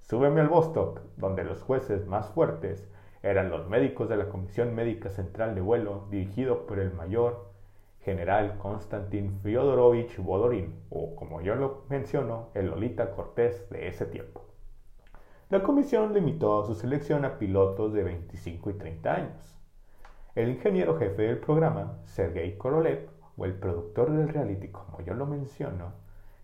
Súbeme 0.00 0.42
al 0.42 0.48
Vostok, 0.48 1.00
donde 1.16 1.44
los 1.44 1.62
jueces 1.62 2.06
más 2.06 2.28
fuertes 2.28 2.88
eran 3.22 3.48
los 3.48 3.68
médicos 3.68 4.08
de 4.10 4.18
la 4.18 4.28
Comisión 4.28 4.74
Médica 4.74 5.08
Central 5.08 5.54
de 5.54 5.62
Vuelo, 5.62 6.06
dirigido 6.10 6.66
por 6.66 6.78
el 6.78 6.92
mayor 6.92 7.50
general 8.00 8.58
Konstantin 8.58 9.40
Fyodorovich 9.40 10.18
Vodorin, 10.18 10.74
o 10.90 11.16
como 11.16 11.40
yo 11.40 11.54
lo 11.54 11.84
menciono, 11.88 12.50
el 12.52 12.66
Lolita 12.66 13.12
Cortés 13.12 13.68
de 13.70 13.88
ese 13.88 14.04
tiempo. 14.04 14.44
La 15.48 15.62
comisión 15.62 16.12
limitó 16.12 16.66
su 16.66 16.74
selección 16.74 17.24
a 17.24 17.38
pilotos 17.38 17.94
de 17.94 18.02
25 18.02 18.70
y 18.70 18.74
30 18.74 19.14
años. 19.14 19.56
El 20.34 20.48
ingeniero 20.48 20.98
jefe 20.98 21.22
del 21.22 21.38
programa, 21.38 22.00
Sergei 22.06 22.58
Korolev, 22.58 23.08
o 23.36 23.44
el 23.44 23.54
productor 23.54 24.10
del 24.10 24.28
reality, 24.28 24.66
como 24.66 25.00
yo 25.00 25.14
lo 25.14 25.26
menciono, 25.26 25.92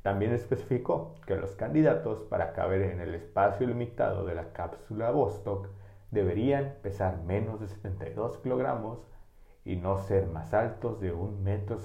también 0.03 0.33
especificó 0.33 1.17
que 1.27 1.35
los 1.35 1.57
candidatos 1.57 2.23
para 2.23 2.53
caber 2.53 2.83
en 2.83 3.01
el 3.01 3.17
espacio 3.17 3.67
limitado 3.67 4.25
de 4.25 4.37
la 4.37 4.53
cápsula 4.53 5.11
Vostok 5.11 5.71
deberían 6.13 6.77
pesar 6.83 7.21
menos 7.23 7.61
de 7.61 7.67
72 7.67 8.39
kilogramos 8.39 9.01
y 9.65 9.75
no 9.75 9.99
ser 9.99 10.29
más 10.29 10.55
altos 10.55 11.01
de 11.01 11.13
1,70 11.13 11.41
metro 11.41 11.79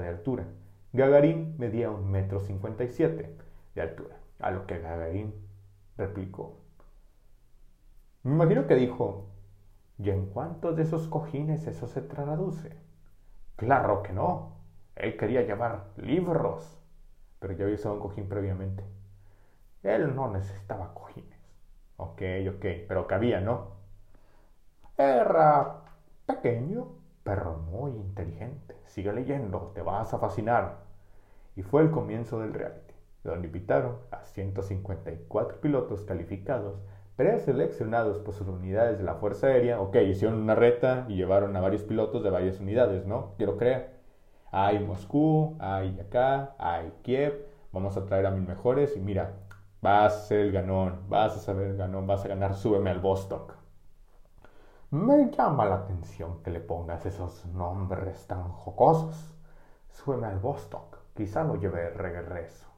de 0.00 0.08
altura. 0.08 0.44
Gagarin 0.92 1.56
medía 1.58 1.90
1,57 1.90 3.16
metro 3.16 3.46
de 3.74 3.82
altura, 3.82 4.16
a 4.38 4.52
lo 4.52 4.64
que 4.64 4.78
Gagarin 4.78 5.34
replicó. 5.96 6.60
Me 8.22 8.32
imagino 8.32 8.68
que 8.68 8.76
dijo, 8.76 9.26
¿y 9.98 10.10
en 10.10 10.26
cuántos 10.26 10.76
de 10.76 10.82
esos 10.84 11.08
cojines 11.08 11.66
eso 11.66 11.86
se 11.86 12.02
traduce? 12.02 12.76
Claro 13.56 14.02
que 14.02 14.12
no. 14.12 14.56
Él 14.96 15.16
quería 15.16 15.42
llevar 15.42 15.86
libros, 15.96 16.78
pero 17.38 17.54
ya 17.54 17.64
había 17.64 17.76
usado 17.76 17.94
un 17.96 18.00
cojín 18.00 18.28
previamente. 18.28 18.84
Él 19.82 20.14
no 20.14 20.30
necesitaba 20.30 20.94
cojines. 20.94 21.38
Ok, 21.96 22.22
ok, 22.56 22.66
pero 22.88 23.06
cabía, 23.06 23.40
¿no? 23.40 23.78
Era 24.96 25.82
pequeño, 26.26 26.88
pero 27.24 27.56
muy 27.56 27.92
inteligente. 27.92 28.76
Sigue 28.86 29.12
leyendo, 29.12 29.72
te 29.74 29.82
vas 29.82 30.12
a 30.14 30.18
fascinar. 30.18 30.78
Y 31.56 31.62
fue 31.62 31.82
el 31.82 31.90
comienzo 31.90 32.40
del 32.40 32.54
reality 32.54 32.88
donde 33.24 33.46
invitaron 33.48 33.96
a 34.10 34.24
154 34.24 35.60
pilotos 35.60 36.04
calificados 36.04 36.80
preseleccionados 37.18 38.20
por 38.20 38.32
sus 38.32 38.46
unidades 38.46 38.98
de 38.98 39.02
la 39.02 39.16
Fuerza 39.16 39.48
Aérea. 39.48 39.80
Ok, 39.80 39.96
hicieron 39.96 40.38
una 40.38 40.54
reta 40.54 41.04
y 41.08 41.16
llevaron 41.16 41.56
a 41.56 41.60
varios 41.60 41.82
pilotos 41.82 42.22
de 42.22 42.30
varias 42.30 42.60
unidades, 42.60 43.06
¿no? 43.06 43.34
Quiero 43.36 43.56
creer. 43.56 43.98
Hay 44.52 44.78
Moscú, 44.78 45.56
hay 45.58 45.98
acá, 45.98 46.54
hay 46.58 46.92
Kiev. 47.02 47.44
Vamos 47.72 47.96
a 47.96 48.06
traer 48.06 48.26
a 48.26 48.30
mis 48.30 48.46
mejores 48.46 48.96
y 48.96 49.00
mira, 49.00 49.32
vas 49.82 50.14
a 50.14 50.20
ser 50.26 50.38
el 50.42 50.52
ganón, 50.52 51.00
vas 51.08 51.36
a 51.36 51.40
saber 51.40 51.66
el 51.66 51.76
ganón, 51.76 52.06
vas 52.06 52.24
a 52.24 52.28
ganar, 52.28 52.54
súbeme 52.54 52.90
al 52.90 53.00
Vostok. 53.00 53.54
Me 54.92 55.28
llama 55.32 55.66
la 55.66 55.74
atención 55.74 56.40
que 56.44 56.52
le 56.52 56.60
pongas 56.60 57.04
esos 57.04 57.46
nombres 57.46 58.28
tan 58.28 58.44
jocosos. 58.52 59.34
Súbeme 59.90 60.28
al 60.28 60.38
Vostok, 60.38 60.98
quizá 61.14 61.42
lo 61.42 61.56
lleve 61.56 61.90
regreso 61.90 62.68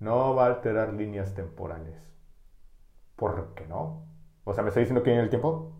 no 0.00 0.34
va 0.34 0.44
a 0.44 0.48
alterar 0.48 0.92
líneas 0.92 1.34
temporales. 1.34 2.13
¿Por 3.16 3.54
qué 3.54 3.66
no? 3.66 4.04
O 4.44 4.52
sea, 4.54 4.62
¿me 4.62 4.68
está 4.68 4.80
diciendo 4.80 5.02
que 5.02 5.10
viene 5.10 5.24
el 5.24 5.30
tiempo? 5.30 5.72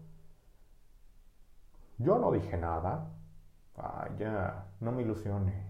Yo 1.99 2.19
no 2.19 2.33
dije 2.33 2.57
nada. 2.57 3.11
Ah, 3.77 4.09
ya, 4.19 4.67
no 4.81 4.93
me 4.93 5.03
ilusione. 5.03 5.67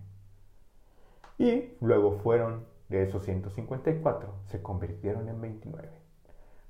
Y 1.39 1.75
luego 1.81 2.13
fueron 2.13 2.67
de 2.89 3.03
esos 3.03 3.25
154, 3.25 4.35
se 4.47 4.63
convirtieron 4.63 5.29
en 5.29 5.41
29, 5.41 5.89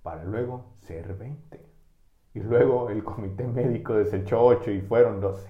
para 0.02 0.24
luego 0.24 0.64
ser 0.78 1.14
20. 1.14 1.61
Y 2.35 2.40
luego 2.40 2.88
el 2.90 3.04
comité 3.04 3.46
médico 3.46 3.94
desechó 3.94 4.42
8 4.42 4.70
y 4.70 4.80
fueron 4.80 5.20
12. 5.20 5.48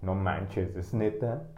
No 0.00 0.14
manches, 0.14 0.74
es 0.76 0.94
neta. 0.94 1.48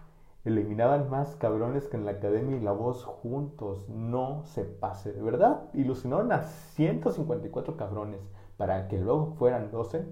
Eliminaban 0.44 1.10
más 1.10 1.36
cabrones 1.36 1.86
que 1.88 1.98
en 1.98 2.06
la 2.06 2.12
academia 2.12 2.56
y 2.56 2.60
la 2.60 2.72
voz 2.72 3.04
juntos. 3.04 3.88
No 3.88 4.42
se 4.44 4.64
pase, 4.64 5.12
de 5.12 5.22
verdad. 5.22 5.68
Ilusionaron 5.74 6.32
a 6.32 6.42
154 6.42 7.76
cabrones 7.76 8.20
para 8.56 8.88
que 8.88 8.98
luego 8.98 9.34
fueran 9.38 9.70
12. 9.70 10.06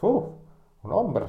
¡Uf! 0.00 0.24
Un 0.82 0.92
hombre. 0.92 1.26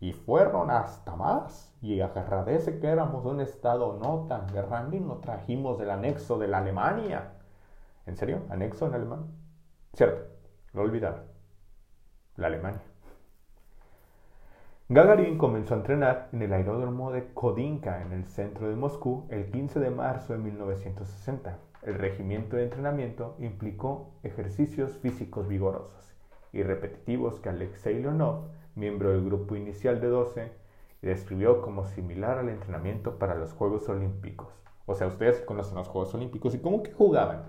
Y 0.00 0.12
fueron 0.12 0.70
hasta 0.70 1.14
más. 1.14 1.74
Y 1.82 2.00
agradece 2.00 2.78
que 2.78 2.86
éramos 2.86 3.26
un 3.26 3.40
estado 3.40 3.98
no 3.98 4.26
tan 4.28 4.46
grande 4.46 4.96
y 4.96 5.00
no 5.00 5.16
trajimos 5.16 5.78
del 5.78 5.90
anexo 5.90 6.38
de 6.38 6.48
la 6.48 6.58
Alemania. 6.58 7.34
¿En 8.06 8.16
serio? 8.16 8.42
¿Anexo 8.48 8.86
en 8.86 8.94
alemán? 8.94 9.26
Cierto, 9.92 10.26
lo 10.72 10.82
olvidaron. 10.82 11.24
La 12.36 12.46
Alemania. 12.48 12.82
Gagarin 14.90 15.38
comenzó 15.38 15.72
a 15.72 15.78
entrenar 15.78 16.28
en 16.32 16.42
el 16.42 16.52
aeródromo 16.52 17.10
de 17.10 17.32
Kodinka 17.32 18.02
en 18.02 18.12
el 18.12 18.26
centro 18.26 18.68
de 18.68 18.76
Moscú 18.76 19.26
el 19.30 19.50
15 19.50 19.80
de 19.80 19.88
marzo 19.88 20.34
de 20.34 20.40
1960. 20.40 21.58
El 21.84 21.94
regimiento 21.94 22.56
de 22.56 22.64
entrenamiento 22.64 23.34
implicó 23.38 24.10
ejercicios 24.22 24.98
físicos 24.98 25.48
vigorosos 25.48 26.14
y 26.52 26.62
repetitivos 26.62 27.40
que 27.40 27.48
Alexei 27.48 27.98
Leonov, 27.98 28.50
miembro 28.74 29.12
del 29.12 29.24
grupo 29.24 29.56
inicial 29.56 30.02
de 30.02 30.08
12, 30.08 30.52
describió 31.00 31.62
como 31.62 31.86
similar 31.86 32.36
al 32.36 32.50
entrenamiento 32.50 33.18
para 33.18 33.36
los 33.36 33.54
Juegos 33.54 33.88
Olímpicos. 33.88 34.52
O 34.84 34.94
sea, 34.94 35.06
ustedes 35.06 35.40
conocen 35.40 35.76
los 35.76 35.88
Juegos 35.88 36.14
Olímpicos 36.14 36.54
y 36.54 36.58
cómo 36.58 36.82
que 36.82 36.92
jugaban. 36.92 37.44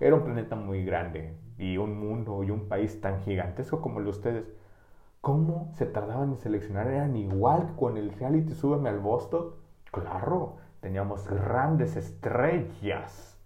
Era 0.00 0.16
un 0.16 0.24
planeta 0.24 0.56
muy 0.56 0.84
grande 0.84 1.36
y 1.56 1.76
un 1.76 1.96
mundo 1.96 2.42
y 2.42 2.50
un 2.50 2.66
país 2.66 3.00
tan 3.00 3.20
gigantesco 3.20 3.80
como 3.80 4.00
el 4.00 4.06
de 4.06 4.10
ustedes 4.10 4.59
¿Cómo 5.20 5.70
se 5.74 5.84
tardaban 5.84 6.30
en 6.30 6.38
seleccionar? 6.38 6.86
¿Eran 6.86 7.14
igual 7.14 7.66
que 7.66 7.74
con 7.74 7.98
el 7.98 8.10
reality 8.10 8.54
Súbeme 8.54 8.88
al 8.88 9.00
Vostok? 9.00 9.54
Claro, 9.90 10.56
teníamos 10.80 11.28
grandes 11.28 11.94
estrellas. 11.96 13.38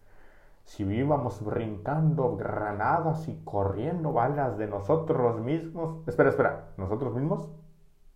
Si 0.63 0.85
íbamos 0.85 1.45
brincando 1.45 2.37
granadas 2.37 3.27
y 3.27 3.43
corriendo 3.43 4.13
balas 4.13 4.57
de 4.57 4.69
nosotros 4.69 5.41
mismos. 5.41 6.07
Espera, 6.07 6.31
espera, 6.31 6.69
¿nosotros 6.77 7.13
mismos? 7.13 7.51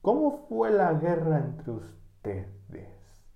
¿Cómo 0.02 0.46
fue 0.48 0.70
la 0.70 0.92
guerra 0.92 1.38
entre 1.38 1.72
ustedes? 1.72 3.26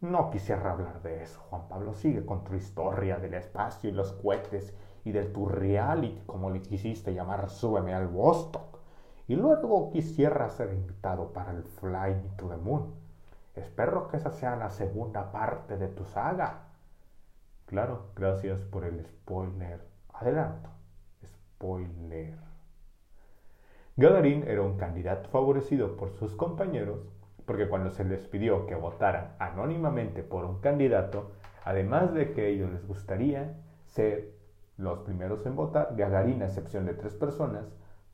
No 0.00 0.28
quisiera 0.30 0.72
hablar 0.72 1.02
de 1.02 1.22
eso, 1.22 1.40
Juan 1.50 1.68
Pablo. 1.68 1.94
Sigue 1.94 2.26
con 2.26 2.42
tu 2.42 2.54
historia 2.54 3.18
del 3.18 3.34
espacio 3.34 3.90
y 3.90 3.92
los 3.92 4.12
cohetes 4.14 4.74
y 5.04 5.12
de 5.12 5.22
tu 5.26 5.46
reality, 5.46 6.20
como 6.26 6.50
le 6.50 6.62
quisiste 6.62 7.14
llamar, 7.14 7.48
súbeme 7.48 7.94
al 7.94 8.08
Vostok 8.08 8.73
y 9.26 9.36
luego 9.36 9.90
quisiera 9.90 10.48
ser 10.50 10.72
invitado 10.72 11.32
para 11.32 11.52
el 11.52 11.64
Fly 11.64 12.36
to 12.36 12.48
the 12.48 12.56
Moon. 12.56 12.94
Espero 13.54 14.08
que 14.08 14.16
esa 14.16 14.30
sea 14.30 14.56
la 14.56 14.70
segunda 14.70 15.30
parte 15.32 15.76
de 15.76 15.88
tu 15.88 16.04
saga. 16.04 16.64
Claro, 17.66 18.10
gracias 18.16 18.60
por 18.60 18.84
el 18.84 19.04
spoiler. 19.06 19.80
Adelanto. 20.12 20.68
Spoiler. 21.24 22.36
Gagarin 23.96 24.44
era 24.46 24.62
un 24.62 24.76
candidato 24.76 25.28
favorecido 25.30 25.96
por 25.96 26.10
sus 26.10 26.34
compañeros 26.34 27.00
porque 27.46 27.68
cuando 27.68 27.90
se 27.90 28.04
les 28.04 28.26
pidió 28.26 28.66
que 28.66 28.74
votaran 28.74 29.34
anónimamente 29.38 30.22
por 30.22 30.44
un 30.44 30.60
candidato, 30.60 31.32
además 31.64 32.12
de 32.14 32.32
que 32.32 32.48
ellos 32.48 32.70
les 32.70 32.86
gustaría 32.86 33.54
ser 33.86 34.32
los 34.76 35.00
primeros 35.00 35.44
en 35.46 35.54
votar, 35.54 35.94
Gagarin, 35.96 36.42
a 36.42 36.46
excepción 36.46 36.86
de 36.86 36.94
tres 36.94 37.14
personas, 37.14 37.66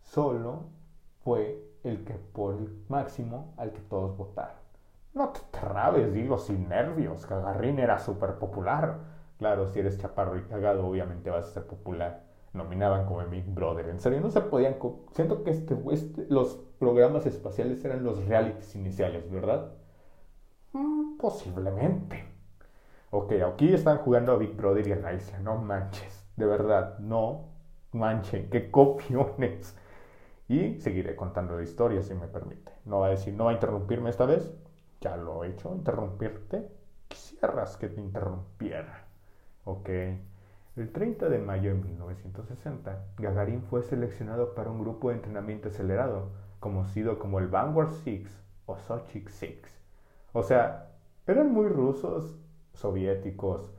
solo 0.03 0.65
fue 1.25 1.63
el 1.85 2.05
que 2.05 2.15
por 2.15 2.55
el 2.55 2.85
máximo 2.89 3.55
al 3.57 3.73
que 3.73 3.81
todos 3.81 4.17
votaron. 4.17 4.61
No 5.15 5.31
te 5.31 5.41
trabes, 5.51 6.13
digo, 6.13 6.39
sin 6.39 6.69
nervios. 6.69 7.27
Gagarin 7.29 7.79
era 7.79 7.99
súper 7.99 8.35
popular. 8.39 8.99
Claro, 9.39 9.67
si 9.69 9.81
eres 9.81 9.99
chaparro 9.99 10.39
y 10.39 10.43
cagado, 10.43 10.87
obviamente 10.87 11.31
vas 11.31 11.47
a 11.47 11.51
ser 11.51 11.67
popular. 11.67 12.25
nominaban 12.53 13.07
como 13.07 13.25
Big 13.27 13.47
Brother. 13.47 13.89
En 13.89 14.01
serio, 14.01 14.21
no 14.21 14.31
se 14.31 14.41
podían... 14.41 14.77
Siento 15.13 15.45
que 15.45 15.51
este, 15.51 15.77
este, 15.93 16.27
los 16.29 16.57
programas 16.79 17.27
espaciales 17.27 17.85
eran 17.85 18.03
los 18.05 18.25
realities 18.27 18.75
iniciales, 18.75 19.31
¿verdad? 19.31 19.73
Mm, 20.73 21.17
posiblemente. 21.19 22.25
Ok, 23.11 23.33
aquí 23.47 23.73
están 23.73 23.99
jugando 23.99 24.33
a 24.33 24.37
Big 24.37 24.57
Brother 24.57 24.87
y 24.87 24.93
a 24.93 24.97
la 24.97 25.13
isla, 25.13 25.39
no 25.41 25.57
manches. 25.57 26.27
De 26.37 26.47
verdad, 26.47 26.99
no 26.99 27.51
manchen, 27.93 28.49
qué 28.51 28.71
copiones. 28.71 29.77
Y 30.51 30.81
seguiré 30.81 31.15
contando 31.15 31.57
la 31.57 31.63
historia 31.63 32.03
si 32.03 32.13
me 32.13 32.27
permite. 32.27 32.73
No 32.85 32.99
va 32.99 33.07
a 33.07 33.11
decir, 33.11 33.33
no 33.33 33.45
va 33.45 33.53
a 33.53 33.55
interrumpirme 33.55 34.11
esta 34.11 34.27
vez. 34.27 34.53
Ya 35.01 35.17
lo 35.17 35.45
he 35.45 35.51
hecho, 35.51 35.73
interrumpirte. 35.73 36.69
Quisieras 37.07 37.77
que 37.77 37.89
te 37.89 38.01
interrumpiera. 38.01 39.05
Ok. 39.65 39.89
El 40.75 40.91
30 40.93 41.29
de 41.29 41.39
mayo 41.39 41.73
de 41.73 41.81
1960, 41.81 42.99
Gagarin 43.19 43.63
fue 43.63 43.85
seleccionado 43.85 44.57
para 44.57 44.71
un 44.73 44.81
grupo 44.81 45.11
de 45.11 45.17
entrenamiento 45.17 45.69
acelerado, 45.69 46.31
conocido 46.59 47.21
como 47.21 47.39
el 47.39 47.47
Vanguard 47.47 47.93
Six 48.03 48.29
o 48.67 48.77
Sochik 48.77 49.29
Six. 49.29 49.71
O 50.33 50.43
sea, 50.43 50.91
eran 51.29 51.53
muy 51.53 51.69
rusos 51.69 52.37
soviéticos, 52.73 53.73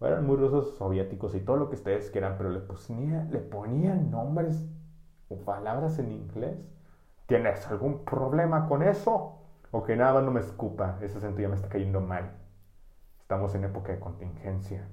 eran 0.00 0.24
muy 0.24 0.36
rusos 0.36 0.76
soviéticos 0.76 1.34
y 1.34 1.40
todo 1.40 1.56
lo 1.56 1.68
que 1.68 1.74
ustedes 1.74 2.10
quieran, 2.10 2.36
pero 2.38 2.50
le, 2.50 2.60
le 2.60 3.38
ponían 3.40 4.12
nombres 4.12 4.68
o 5.32 5.44
palabras 5.44 5.98
en 5.98 6.12
inglés. 6.12 6.56
¿Tienes 7.26 7.66
algún 7.68 8.04
problema 8.04 8.68
con 8.68 8.82
eso? 8.82 9.38
O 9.70 9.82
que 9.82 9.96
nada 9.96 10.20
no 10.20 10.30
me 10.30 10.40
escupa, 10.40 10.98
ese 11.00 11.20
ya 11.20 11.48
me 11.48 11.54
está 11.54 11.68
cayendo 11.68 12.00
mal. 12.00 12.30
Estamos 13.20 13.54
en 13.54 13.64
época 13.64 13.92
de 13.92 14.00
contingencia 14.00 14.86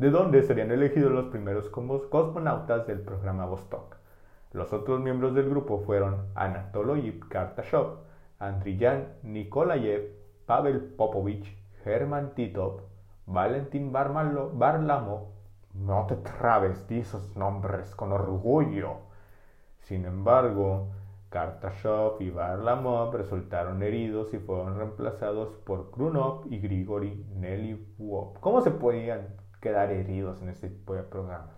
de 0.00 0.10
donde 0.10 0.42
serían 0.42 0.70
elegidos 0.70 1.12
los 1.12 1.26
primeros 1.26 1.68
cosmonautas 1.68 2.86
del 2.86 3.00
programa 3.00 3.44
Vostok. 3.44 3.96
Los 4.52 4.72
otros 4.72 4.98
miembros 4.98 5.34
del 5.34 5.50
grupo 5.50 5.80
fueron 5.80 6.28
Anatoly 6.34 7.20
Kartashov, 7.28 7.98
Andriyan 8.38 9.16
Nikolayev, 9.22 10.10
Pavel 10.46 10.80
Popovich, 10.80 11.54
Herman 11.84 12.34
Titov, 12.34 12.80
Valentin 13.26 13.92
Barlamov. 13.92 15.28
No 15.74 16.06
te 16.06 16.16
trabes 16.16 16.88
de 16.88 17.00
esos 17.00 17.36
nombres 17.36 17.94
con 17.94 18.10
orgullo. 18.12 19.09
Sin 19.80 20.04
embargo, 20.04 20.90
Kartashov 21.30 22.20
y 22.20 22.30
Barlamov 22.30 23.14
resultaron 23.14 23.82
heridos 23.82 24.32
y 24.34 24.38
fueron 24.38 24.78
reemplazados 24.78 25.56
por 25.64 25.90
Krunov 25.90 26.46
y 26.50 26.58
Grigori 26.58 27.26
Nelyukov. 27.34 28.40
¿Cómo 28.40 28.60
se 28.60 28.70
podían 28.70 29.40
quedar 29.60 29.92
heridos 29.92 30.40
en 30.42 30.48
este 30.48 30.68
tipo 30.68 30.94
de 30.94 31.02
programas. 31.02 31.56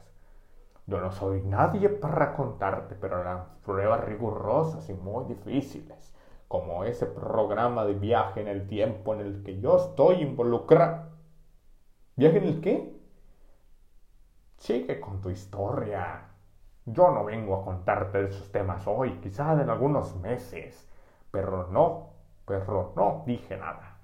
Yo 0.87 1.01
no 1.01 1.13
soy 1.13 1.41
nadie 1.43 1.89
para 1.89 2.35
contarte, 2.35 2.97
pero 2.97 3.21
eran 3.21 3.45
pruebas 3.65 4.05
rigurosas 4.05 4.89
y 4.91 4.95
muy 4.95 5.25
difíciles, 5.27 6.13
como 6.49 6.85
ese 6.85 7.07
programa 7.07 7.85
de 7.85 7.95
viaje 7.95 8.41
en 8.41 8.49
el 8.49 8.67
tiempo 8.67 9.15
en 9.15 9.21
el 9.21 9.43
que 9.45 9.61
yo 9.61 9.77
estoy 9.77 10.17
involucrado. 10.17 11.13
¿Viaje 12.17 12.39
en 12.39 12.45
el 12.45 12.61
qué? 12.61 13.01
Sigue 14.59 15.01
con 15.01 15.21
tu 15.21 15.31
historia. 15.31 16.32
Yo 16.85 17.11
no 17.11 17.25
vengo 17.25 17.57
a 17.57 17.65
contarte 17.65 18.25
esos 18.25 18.51
temas 18.51 18.87
hoy, 18.87 19.19
quizás 19.21 19.61
en 19.61 19.71
algunos 19.71 20.17
meses. 20.17 20.89
Pero 21.31 21.69
no, 21.69 22.11
perro, 22.45 22.93
no 22.97 23.23
dije 23.27 23.57
nada. 23.57 23.99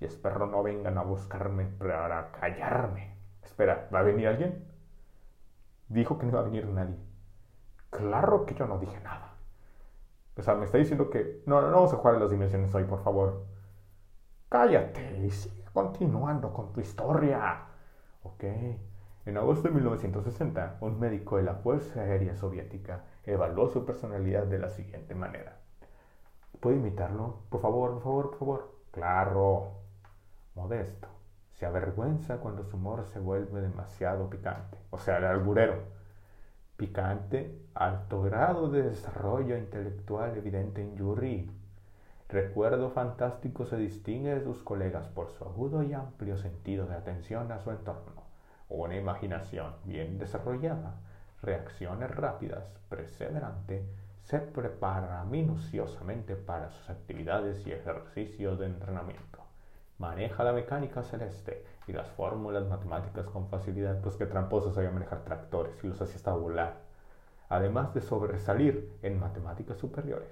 Y 0.00 0.04
espero 0.04 0.46
no 0.46 0.62
vengan 0.62 0.96
a 0.96 1.02
buscarme 1.02 1.66
para 1.66 2.30
callarme. 2.32 3.16
Espera, 3.42 3.88
¿va 3.92 4.00
a 4.00 4.02
venir 4.02 4.28
alguien? 4.28 4.64
Dijo 5.88 6.18
que 6.18 6.24
no 6.24 6.32
iba 6.32 6.40
a 6.40 6.44
venir 6.44 6.66
nadie. 6.68 6.96
Claro 7.90 8.46
que 8.46 8.54
yo 8.54 8.66
no 8.66 8.78
dije 8.78 9.00
nada. 9.00 9.34
O 10.36 10.42
sea, 10.42 10.54
me 10.54 10.64
está 10.64 10.78
diciendo 10.78 11.10
que 11.10 11.42
no, 11.46 11.60
no 11.60 11.72
vamos 11.72 11.92
a 11.92 11.96
jugar 11.96 12.14
en 12.14 12.20
las 12.20 12.30
dimensiones 12.30 12.74
hoy, 12.74 12.84
por 12.84 13.02
favor. 13.02 13.44
Cállate 14.48 15.18
y 15.18 15.30
sigue 15.30 15.64
continuando 15.72 16.52
con 16.52 16.72
tu 16.72 16.80
historia. 16.80 17.66
Ok. 18.22 18.44
En 19.30 19.36
agosto 19.36 19.68
de 19.68 19.74
1960, 19.74 20.78
un 20.80 20.98
médico 20.98 21.36
de 21.36 21.44
la 21.44 21.54
Fuerza 21.54 22.00
Aérea 22.00 22.34
Soviética 22.34 23.04
evaluó 23.24 23.68
su 23.68 23.86
personalidad 23.86 24.42
de 24.48 24.58
la 24.58 24.70
siguiente 24.70 25.14
manera. 25.14 25.56
¿Puede 26.58 26.78
imitarlo? 26.78 27.44
Por 27.48 27.60
favor, 27.60 27.92
por 27.92 28.02
favor, 28.02 28.30
por 28.30 28.38
favor. 28.40 28.74
Claro. 28.90 29.68
Modesto 30.56 31.06
se 31.52 31.64
avergüenza 31.64 32.38
cuando 32.38 32.64
su 32.64 32.76
humor 32.76 33.06
se 33.06 33.20
vuelve 33.20 33.60
demasiado 33.60 34.28
picante. 34.28 34.78
O 34.90 34.98
sea, 34.98 35.18
el 35.18 35.24
alburero. 35.26 35.76
Picante, 36.76 37.56
alto 37.74 38.22
grado 38.22 38.68
de 38.68 38.82
desarrollo 38.82 39.56
intelectual 39.56 40.36
evidente 40.36 40.82
en 40.82 40.96
Yuri. 40.96 41.48
Recuerdo 42.28 42.90
fantástico 42.90 43.64
se 43.64 43.76
distingue 43.76 44.34
de 44.34 44.42
sus 44.42 44.64
colegas 44.64 45.06
por 45.06 45.30
su 45.30 45.44
agudo 45.44 45.84
y 45.84 45.92
amplio 45.92 46.36
sentido 46.36 46.86
de 46.86 46.96
atención 46.96 47.52
a 47.52 47.60
su 47.60 47.70
entorno, 47.70 48.19
una 48.70 48.96
imaginación 48.96 49.74
bien 49.84 50.18
desarrollada, 50.18 50.94
reacciones 51.42 52.10
rápidas, 52.10 52.64
perseverante, 52.88 53.84
se 54.22 54.38
prepara 54.38 55.24
minuciosamente 55.24 56.36
para 56.36 56.70
sus 56.70 56.88
actividades 56.88 57.66
y 57.66 57.72
ejercicios 57.72 58.58
de 58.58 58.66
entrenamiento 58.66 59.40
maneja 60.00 60.42
la 60.44 60.54
mecánica 60.54 61.02
celeste 61.02 61.62
y 61.86 61.92
las 61.92 62.08
fórmulas 62.08 62.66
matemáticas 62.66 63.26
con 63.26 63.48
facilidad, 63.48 64.00
pues 64.00 64.16
que 64.16 64.24
tramposo 64.24 64.72
sabía 64.72 64.90
manejar 64.90 65.24
tractores 65.24 65.74
y 65.84 65.88
los 65.88 66.00
hacía 66.00 66.16
hasta 66.16 66.32
volar, 66.32 66.78
además 67.50 67.92
de 67.92 68.00
sobresalir 68.00 68.90
en 69.02 69.20
matemáticas 69.20 69.76
superiores. 69.76 70.30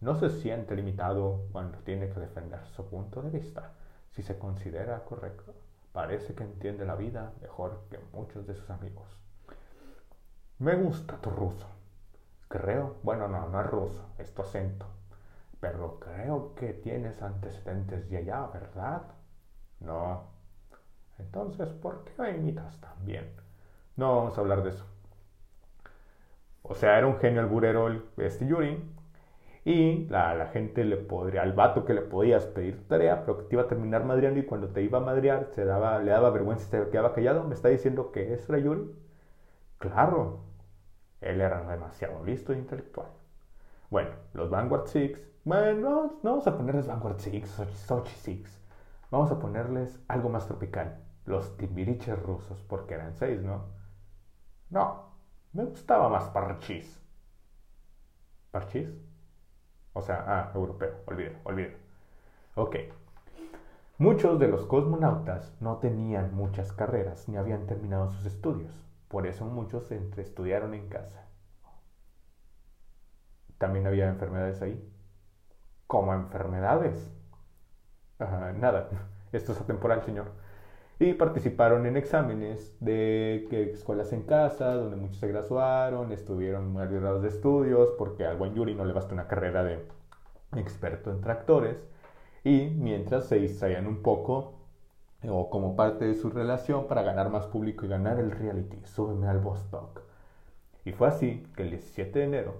No 0.00 0.14
se 0.14 0.30
siente 0.30 0.76
limitado 0.76 1.46
cuando 1.50 1.78
tiene 1.78 2.10
que 2.10 2.20
defender 2.20 2.60
su 2.76 2.86
punto 2.86 3.22
de 3.22 3.30
vista, 3.30 3.72
si 4.12 4.22
se 4.22 4.38
considera 4.38 5.04
correcto. 5.04 5.52
Parece 5.92 6.34
que 6.34 6.44
entiende 6.44 6.84
la 6.84 6.96
vida 6.96 7.32
mejor 7.40 7.84
que 7.90 7.98
muchos 8.12 8.46
de 8.46 8.54
sus 8.54 8.70
amigos. 8.70 9.08
Me 10.58 10.74
gusta 10.76 11.16
tu 11.18 11.30
ruso. 11.30 11.66
Creo, 12.48 12.96
bueno, 13.02 13.28
no, 13.28 13.48
no 13.48 13.60
es 13.60 13.66
ruso, 13.66 14.06
es 14.18 14.34
tu 14.34 14.42
acento 14.42 14.86
pero 15.62 16.00
creo 16.00 16.56
que 16.56 16.72
tienes 16.72 17.22
antecedentes 17.22 18.10
de 18.10 18.16
allá, 18.16 18.48
¿verdad? 18.52 19.02
No. 19.78 20.24
Entonces, 21.20 21.68
¿por 21.68 22.02
qué 22.02 22.20
me 22.20 22.32
imitas 22.32 22.80
también? 22.80 23.32
No 23.94 24.16
vamos 24.16 24.36
a 24.36 24.40
hablar 24.40 24.64
de 24.64 24.70
eso. 24.70 24.84
O 26.62 26.74
sea, 26.74 26.98
era 26.98 27.06
un 27.06 27.16
genio 27.20 27.42
alburero 27.42 27.86
este 28.16 28.44
Yuri. 28.44 28.82
Y 29.64 30.06
la, 30.08 30.46
gente 30.52 30.84
le 30.84 30.96
podría, 30.96 31.42
al 31.42 31.52
vato 31.52 31.84
que 31.84 31.94
le 31.94 32.02
podías 32.02 32.46
pedir 32.46 32.86
tarea, 32.88 33.20
pero 33.24 33.38
que 33.38 33.44
te 33.44 33.54
iba 33.56 33.62
a 33.62 33.68
terminar 33.68 34.04
madreando 34.04 34.40
y 34.40 34.44
cuando 34.46 34.68
te 34.68 34.82
iba 34.82 34.98
a 34.98 35.00
madrear 35.02 35.46
se 35.52 35.64
daba, 35.64 35.98
le 36.00 36.10
daba 36.10 36.30
vergüenza 36.30 36.64
y 36.66 36.84
se 36.84 36.90
quedaba 36.90 37.12
callado. 37.14 37.44
¿Me 37.44 37.54
está 37.54 37.68
diciendo 37.68 38.10
que 38.12 38.34
eso 38.34 38.54
era 38.54 38.64
Yuri? 38.64 38.90
Claro, 39.78 40.40
él 41.20 41.40
era 41.40 41.62
demasiado 41.70 42.24
listo 42.24 42.52
e 42.52 42.58
intelectual. 42.58 43.08
Bueno, 43.90 44.10
los 44.34 44.50
Vanguard 44.50 44.86
Six 44.88 45.20
bueno, 45.44 45.80
no, 45.80 46.18
vamos 46.22 46.46
a 46.46 46.56
ponerles 46.56 46.86
Vanguard 46.86 47.18
Six, 47.18 47.50
Sochi 47.86 48.14
Six. 48.14 48.60
Vamos 49.10 49.30
a 49.32 49.38
ponerles 49.40 50.00
algo 50.08 50.28
más 50.28 50.46
tropical. 50.46 50.98
Los 51.26 51.56
timbiriches 51.56 52.18
rusos, 52.22 52.62
porque 52.68 52.94
eran 52.94 53.14
seis, 53.14 53.42
¿no? 53.42 53.64
No, 54.70 55.12
me 55.52 55.64
gustaba 55.64 56.08
más 56.08 56.28
Parchís. 56.30 57.00
¿Parchís? 58.52 58.88
O 59.92 60.02
sea, 60.02 60.24
ah, 60.26 60.52
europeo, 60.54 60.96
olvido, 61.06 61.32
olvido. 61.44 61.70
Ok. 62.54 62.76
Muchos 63.98 64.38
de 64.38 64.48
los 64.48 64.66
cosmonautas 64.66 65.54
no 65.60 65.76
tenían 65.78 66.34
muchas 66.34 66.72
carreras 66.72 67.28
ni 67.28 67.36
habían 67.36 67.66
terminado 67.66 68.10
sus 68.10 68.26
estudios. 68.26 68.72
Por 69.08 69.26
eso 69.26 69.44
muchos 69.44 69.90
entre 69.92 70.22
estudiaron 70.22 70.74
en 70.74 70.88
casa. 70.88 71.26
También 73.58 73.86
había 73.86 74.08
enfermedades 74.08 74.60
ahí 74.62 74.92
como 75.92 76.14
enfermedades. 76.14 77.10
nada, 78.18 78.88
esto 79.32 79.52
es 79.52 79.60
atemporal, 79.60 80.02
señor. 80.02 80.32
Y 81.02 81.14
participaron 81.14 81.84
en 81.86 81.96
exámenes 81.96 82.76
de 82.78 83.48
escuelas 83.72 84.12
en 84.12 84.22
casa, 84.22 84.74
donde 84.74 84.94
muchos 84.94 85.16
se 85.16 85.26
graduaron, 85.26 86.12
estuvieron 86.12 86.76
grados 86.76 87.22
de 87.22 87.28
estudios, 87.28 87.88
porque 87.98 88.24
al 88.24 88.36
buen 88.36 88.54
Yuri 88.54 88.76
no 88.76 88.84
le 88.84 88.92
basta 88.92 89.12
una 89.12 89.26
carrera 89.26 89.64
de 89.64 89.84
experto 90.54 91.10
en 91.10 91.20
tractores. 91.20 91.76
Y 92.44 92.68
mientras 92.68 93.26
se 93.26 93.34
distraían 93.40 93.88
un 93.88 94.00
poco, 94.00 94.60
o 95.28 95.50
como 95.50 95.74
parte 95.74 96.04
de 96.04 96.14
su 96.14 96.30
relación, 96.30 96.86
para 96.86 97.02
ganar 97.02 97.30
más 97.30 97.48
público 97.48 97.84
y 97.84 97.88
ganar 97.88 98.20
el 98.20 98.30
reality, 98.30 98.78
súbeme 98.84 99.26
al 99.26 99.40
Vostok. 99.40 100.02
Y 100.84 100.92
fue 100.92 101.08
así 101.08 101.44
que 101.56 101.64
el 101.64 101.70
17 101.70 102.16
de 102.16 102.24
enero 102.26 102.54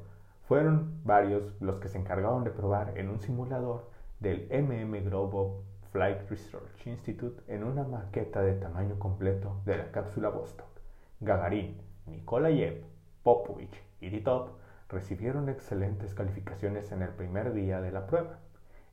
fueron 0.49 1.01
varios 1.05 1.45
los 1.61 1.79
que 1.79 1.87
se 1.87 1.99
encargaron 1.99 2.43
de 2.43 2.51
probar 2.51 2.99
en 2.99 3.09
un 3.09 3.21
simulador 3.21 3.89
del 4.19 4.49
MM 4.51 5.01
Global 5.05 5.63
Flight 5.93 6.31
Research 6.31 6.87
Institute 6.87 7.43
en 7.49 7.65
una 7.65 7.85
maqueta 7.85 8.41
de 8.41 8.55
tamaño 8.55 8.99
completo 8.99 9.61
de 9.67 9.77
la 9.77 9.91
cápsula 9.93 10.31
Vostok. 10.31 10.67
Gagarin, 11.21 11.77
Nikolayev, 12.07 12.83
Popovich 13.23 13.79
y 14.01 14.09
Titov 14.09 14.53
recibieron 14.89 15.51
excelentes 15.51 16.15
calificaciones 16.15 16.91
en 16.93 17.03
el 17.03 17.11
primer 17.11 17.53
día 17.53 17.83
de 17.83 17.93
la 17.93 18.07
prueba, 18.07 18.39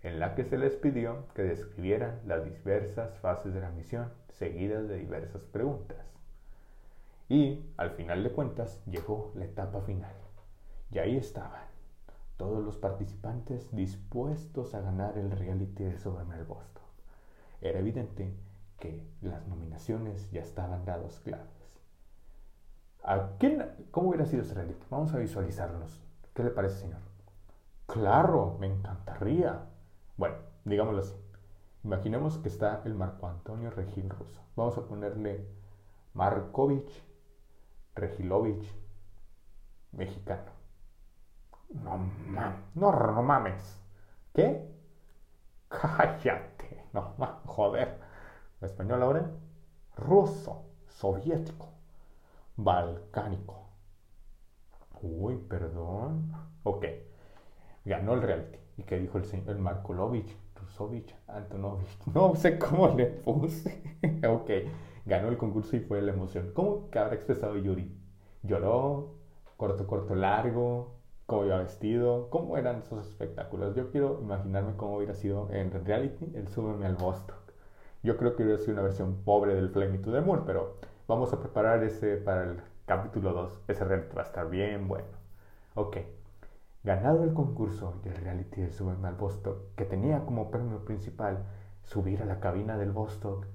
en 0.04 0.20
la 0.20 0.36
que 0.36 0.44
se 0.44 0.58
les 0.58 0.76
pidió 0.76 1.26
que 1.36 1.44
describieran 1.44 2.20
las 2.28 2.44
diversas 2.44 3.18
fases 3.20 3.54
de 3.54 3.62
la 3.62 3.72
misión, 3.72 4.12
seguidas 4.34 4.90
de 4.90 4.98
diversas 4.98 5.44
preguntas. 5.44 6.06
Y, 7.30 7.66
al 7.78 7.92
final 7.92 8.24
de 8.24 8.32
cuentas, 8.32 8.84
llegó 8.86 9.32
la 9.36 9.46
etapa 9.46 9.80
final. 9.82 10.14
Y 10.92 11.00
ahí 11.00 11.16
estaban, 11.16 11.64
todos 12.36 12.62
los 12.62 12.76
participantes 12.76 13.74
dispuestos 13.74 14.76
a 14.76 14.82
ganar 14.82 15.18
el 15.18 15.32
reality 15.32 15.86
de 15.86 15.98
Súbeme 15.98 16.36
al 16.36 16.44
Boston. 16.44 16.89
Era 17.62 17.80
evidente 17.80 18.34
que 18.80 19.06
las 19.22 19.48
nominaciones 19.48 20.32
ya 20.32 20.42
estaban 20.42 20.86
dadas 20.86 21.20
claras. 21.20 21.48
¿A 23.04 23.38
quién, 23.40 23.66
¿Cómo 23.92 24.10
hubiera 24.10 24.26
sido 24.26 24.44
ese? 24.44 24.76
Vamos 24.90 25.14
a 25.14 25.18
visualizarnos. 25.18 26.02
¿Qué 26.34 26.44
le 26.44 26.52
parece, 26.52 26.82
señor? 26.82 27.00
Claro, 27.88 28.58
me 28.60 28.68
encantaría. 28.68 29.66
Bueno, 30.18 30.36
digámoslo 30.64 31.02
así. 31.02 31.16
Imaginemos 31.84 32.38
que 32.38 32.50
está 32.50 32.82
el 32.86 32.94
Marco 32.94 33.28
Antonio 33.28 33.72
Regil 33.72 34.10
Russo. 34.10 34.42
Vamos 34.56 34.78
a 34.78 34.86
ponerle 34.86 35.48
Markovich 36.14 37.04
Regilovich 37.96 38.76
mexicano. 39.92 40.52
No 41.70 41.98
mames, 41.98 42.60
no, 42.76 43.24
mames. 43.24 43.82
¿Qué? 44.34 44.70
Cállate. 45.70 46.79
No 46.94 47.14
mames, 47.18 47.36
joder. 47.46 48.00
¿Español 48.62 49.04
ahora? 49.04 49.32
Ruso, 49.96 50.66
soviético, 50.88 51.70
balcánico. 52.58 53.70
Uy, 55.02 55.38
perdón. 55.38 56.32
Ok. 56.64 56.86
Ganó 57.86 58.14
el 58.14 58.22
reality. 58.22 58.60
¿Y 58.78 58.84
qué 58.84 59.00
dijo 59.00 59.18
el 59.18 59.26
señor? 59.26 59.50
El 59.50 59.60
Markolovich, 59.60 60.36
Rusovich, 60.56 61.16
Antonovich. 61.28 61.98
No 62.14 62.36
sé 62.36 62.58
cómo 62.60 62.88
le 62.90 63.06
puse. 63.08 63.98
ok. 64.28 64.50
Ganó 65.06 65.30
el 65.30 65.38
concurso 65.38 65.76
y 65.76 65.80
fue 65.82 66.02
la 66.02 66.12
emoción. 66.14 66.52
¿Cómo 66.54 66.90
que 66.90 67.00
habrá 67.00 67.16
expresado 67.16 67.58
Yuri? 67.58 67.98
¿Lloró? 68.44 69.16
¿Corto, 69.58 69.88
corto, 69.88 70.16
largo? 70.16 70.99
Cómo 71.30 71.46
iba 71.46 71.60
vestido, 71.60 72.28
cómo 72.32 72.58
eran 72.58 72.80
esos 72.80 73.08
espectáculos. 73.08 73.76
Yo 73.76 73.92
quiero 73.92 74.20
imaginarme 74.20 74.76
cómo 74.76 74.98
hubiera 74.98 75.14
sido 75.14 75.48
en 75.52 75.72
reality 75.86 76.26
el 76.34 76.48
Súbeme 76.48 76.88
al 76.88 76.96
Bostock. 76.96 77.54
Yo 78.02 78.18
creo 78.18 78.36
que 78.36 78.44
hubiera 78.44 78.60
sido 78.60 78.74
una 78.74 78.82
versión 78.82 79.24
pobre 79.24 79.54
del 79.54 79.70
Flame 79.70 80.00
to 80.00 80.12
the 80.12 80.22
Moon, 80.22 80.44
pero 80.44 80.78
vamos 81.08 81.32
a 81.32 81.40
preparar 81.40 81.84
ese 81.84 82.18
para 82.18 82.46
el 82.46 82.60
capítulo 82.88 83.32
2. 83.34 83.62
Ese 83.68 83.86
reality 83.86 84.16
va 84.16 84.24
a 84.24 84.26
estar 84.26 84.50
bien 84.50 84.88
bueno. 84.88 85.08
Ok. 85.76 85.98
Ganado 86.84 87.24
el 87.24 87.34
concurso 87.34 87.94
y 88.04 88.08
el 88.08 88.16
reality 88.16 88.62
de 88.62 88.72
Súbeme 88.72 89.08
al 89.08 89.16
Bostock, 89.16 89.76
que 89.76 89.86
tenía 89.86 90.26
como 90.26 90.50
premio 90.50 90.84
principal 90.84 91.46
subir 91.84 92.24
a 92.24 92.26
la 92.26 92.40
cabina 92.40 92.76
del 92.76 92.92
Bostock, 92.92 93.46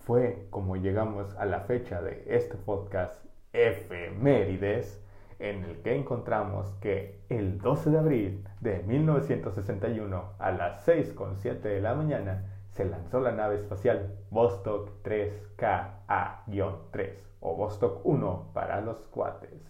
fue 0.00 0.48
como 0.50 0.76
llegamos 0.76 1.34
a 1.36 1.46
la 1.46 1.60
fecha 1.60 2.02
de 2.02 2.24
este 2.26 2.56
podcast 2.58 3.24
efemérides 3.54 5.01
en 5.42 5.64
el 5.64 5.82
que 5.82 5.94
encontramos 5.96 6.72
que 6.80 7.20
el 7.28 7.58
12 7.58 7.90
de 7.90 7.98
abril 7.98 8.48
de 8.60 8.84
1961 8.84 10.34
a 10.38 10.52
las 10.52 10.86
6.07 10.86 11.62
de 11.62 11.80
la 11.80 11.94
mañana 11.94 12.44
se 12.70 12.84
lanzó 12.84 13.18
la 13.18 13.32
nave 13.32 13.56
espacial 13.56 14.20
Vostok 14.30 15.02
3KA-3 15.02 17.14
o 17.40 17.56
Vostok 17.56 18.06
1 18.06 18.52
para 18.54 18.80
los 18.82 18.98
cuates. 19.08 19.68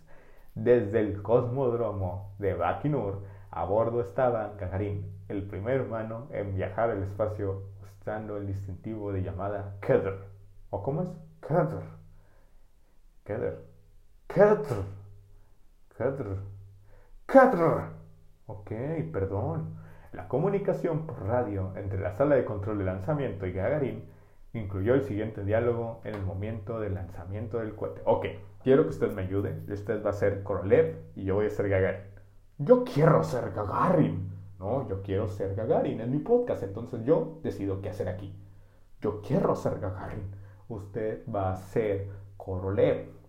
Desde 0.54 1.00
el 1.00 1.22
cosmódromo 1.22 2.34
de 2.38 2.52
Bakinur 2.52 3.22
a 3.50 3.64
bordo 3.64 4.02
estaba 4.02 4.52
Gagarin, 4.58 5.10
el 5.28 5.48
primer 5.48 5.80
humano 5.80 6.28
en 6.32 6.54
viajar 6.54 6.90
al 6.90 7.02
espacio 7.02 7.62
usando 7.82 8.36
el 8.36 8.46
distintivo 8.46 9.10
de 9.10 9.22
llamada 9.22 9.78
Kedr. 9.80 10.22
¿O 10.68 10.82
cómo 10.82 11.00
es? 11.02 11.08
Kedr. 11.40 11.80
Kedr. 13.24 13.64
Kedr. 14.26 15.01
Cadr. 15.96 16.38
Cadr. 17.26 17.92
Ok, 18.46 18.70
perdón. 19.12 19.76
La 20.12 20.28
comunicación 20.28 21.06
por 21.06 21.26
radio 21.26 21.72
entre 21.76 22.00
la 22.00 22.12
sala 22.12 22.36
de 22.36 22.44
control 22.44 22.78
de 22.78 22.84
lanzamiento 22.84 23.46
y 23.46 23.52
Gagarin 23.52 24.04
incluyó 24.54 24.94
el 24.94 25.02
siguiente 25.04 25.44
diálogo 25.44 26.00
en 26.04 26.14
el 26.14 26.22
momento 26.22 26.80
del 26.80 26.94
lanzamiento 26.94 27.58
del 27.58 27.74
cohete. 27.74 28.02
Ok, 28.04 28.26
quiero 28.62 28.84
que 28.84 28.90
usted 28.90 29.12
me 29.12 29.22
ayude. 29.22 29.62
Usted 29.72 30.04
va 30.04 30.10
a 30.10 30.14
ser 30.14 30.42
Korolev 30.42 30.98
y 31.14 31.24
yo 31.24 31.36
voy 31.36 31.46
a 31.46 31.50
ser 31.50 31.68
Gagarin. 31.68 32.06
Yo 32.58 32.84
quiero 32.84 33.22
ser 33.22 33.52
Gagarin. 33.52 34.30
No, 34.58 34.88
yo 34.88 35.02
quiero 35.02 35.28
ser 35.28 35.54
Gagarin 35.54 36.00
en 36.00 36.10
mi 36.10 36.18
podcast, 36.18 36.62
entonces 36.62 37.04
yo 37.04 37.38
decido 37.42 37.80
qué 37.80 37.90
hacer 37.90 38.08
aquí. 38.08 38.34
Yo 39.00 39.20
quiero 39.22 39.56
ser 39.56 39.80
Gagarin. 39.80 40.30
Usted 40.68 41.22
va 41.28 41.52
a 41.52 41.56
ser 41.56 42.08
Korolev. 42.36 43.21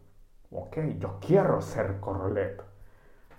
Ok, 0.56 0.78
yo 1.00 1.18
quiero 1.20 1.62
ser 1.62 2.00
Korolev. 2.00 2.62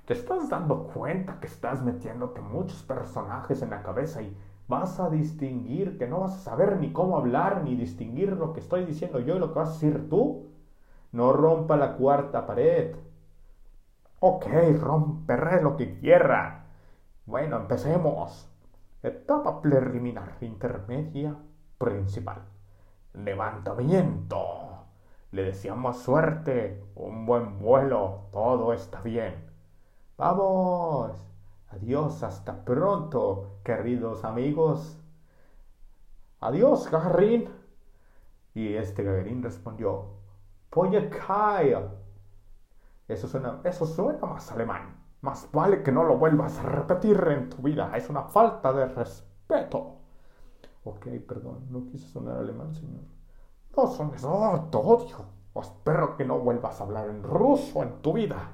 ¿Te 0.05 0.14
estás 0.14 0.48
dando 0.50 0.88
cuenta 0.88 1.38
que 1.40 1.46
estás 1.46 1.83
metiéndote 1.83 2.40
muchos 2.40 2.83
personajes 2.83 3.62
en 3.62 3.70
la 3.70 3.83
cabeza 3.85 4.20
y 4.20 4.37
vas 4.66 4.98
a 4.98 5.11
distinguir 5.11 5.96
que 5.96 6.09
no 6.09 6.20
vas 6.20 6.35
a 6.35 6.38
saber 6.40 6.79
ni 6.79 6.92
cómo 6.92 7.16
hablar 7.16 7.62
ni 7.62 7.77
distinguir 7.77 8.33
lo 8.33 8.53
que 8.53 8.61
estoy 8.61 8.85
diciendo 8.85 9.20
yo 9.20 9.37
y 9.37 9.38
lo 9.38 9.53
que 9.53 9.61
vas 9.61 9.70
a 9.70 9.72
decir 9.74 10.09
tú? 10.11 10.48
No 11.12 11.33
rompa 11.33 11.77
la 11.77 11.96
cuarta 11.96 12.46
pared. 12.46 12.96
Ok, 14.18 14.46
romperé 14.81 15.62
lo 15.62 15.77
que 15.77 15.98
quiera. 16.00 16.66
Bueno, 17.27 17.59
empecemos. 17.59 18.50
Etapa 19.03 19.62
preliminar, 19.62 20.37
intermedia, 20.40 21.37
principal. 21.79 22.42
Levantamiento. 23.14 24.73
Le 25.34 25.42
deseamos 25.42 25.98
suerte, 25.98 26.80
un 26.94 27.26
buen 27.26 27.58
vuelo, 27.58 28.28
todo 28.30 28.72
está 28.72 29.00
bien. 29.00 29.34
Vamos. 30.16 31.10
Adiós, 31.70 32.22
hasta 32.22 32.64
pronto, 32.64 33.58
queridos 33.64 34.22
amigos. 34.22 34.96
Adiós, 36.38 36.88
Gagarin. 36.88 37.48
Y 38.54 38.74
este 38.74 39.02
Gagarin 39.02 39.42
respondió, 39.42 40.04
Kaya. 40.70 41.90
Eso 43.08 43.26
suena, 43.26 43.60
eso 43.64 43.86
suena 43.86 44.24
más 44.24 44.52
alemán. 44.52 44.94
Más 45.20 45.48
vale 45.50 45.82
que 45.82 45.90
no 45.90 46.04
lo 46.04 46.16
vuelvas 46.16 46.60
a 46.60 46.62
repetir 46.62 47.20
en 47.26 47.50
tu 47.50 47.60
vida. 47.60 47.90
Es 47.96 48.08
una 48.08 48.22
falta 48.22 48.72
de 48.72 48.86
respeto. 48.86 49.96
Ok, 50.84 51.08
perdón, 51.26 51.66
no 51.70 51.86
quise 51.86 52.06
sonar 52.06 52.36
alemán, 52.36 52.72
señor. 52.72 53.13
Son 53.74 54.14
eso, 54.14 54.32
oh, 54.32 54.68
te 54.70 54.76
odio. 54.76 55.16
Espero 55.60 56.16
que 56.16 56.24
no 56.24 56.38
vuelvas 56.38 56.80
a 56.80 56.84
hablar 56.84 57.10
en 57.10 57.24
ruso 57.24 57.82
en 57.82 58.00
tu 58.02 58.12
vida. 58.12 58.52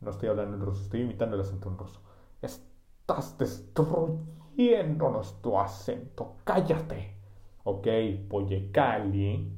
No 0.00 0.10
estoy 0.10 0.30
hablando 0.30 0.56
en 0.56 0.62
ruso, 0.62 0.82
estoy 0.82 1.02
imitando 1.02 1.36
el 1.36 1.42
acento 1.42 1.68
en 1.68 1.76
ruso. 1.76 2.00
Estás 2.40 3.36
destruyéndonos 3.36 5.42
tu 5.42 5.58
acento. 5.58 6.36
Cállate. 6.44 7.18
Ok, 7.64 7.86
Poyekali 8.28 9.52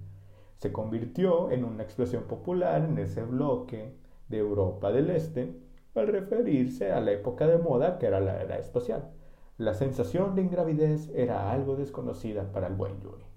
se 0.57 0.73
convirtió 0.73 1.51
en 1.53 1.65
una 1.65 1.85
expresión 1.85 2.25
popular 2.25 2.85
en 2.85 2.99
ese 2.99 3.23
bloque 3.23 3.97
de 4.29 4.39
Europa 4.39 4.91
del 4.91 5.11
Este 5.11 5.61
al 5.95 6.09
referirse 6.09 6.93
a 6.93 7.01
la 7.01 7.13
época 7.13 7.47
de 7.47 7.59
moda 7.59 7.99
que 7.99 8.07
era 8.07 8.21
la 8.21 8.43
era 8.43 8.59
espacial. 8.59 9.13
La 9.59 9.75
sensación 9.75 10.35
de 10.35 10.43
ingravidez 10.43 11.09
era 11.15 11.53
algo 11.53 11.77
desconocida 11.77 12.51
para 12.53 12.67
el 12.67 12.75
buen 12.75 13.01
Yuri 13.01 13.36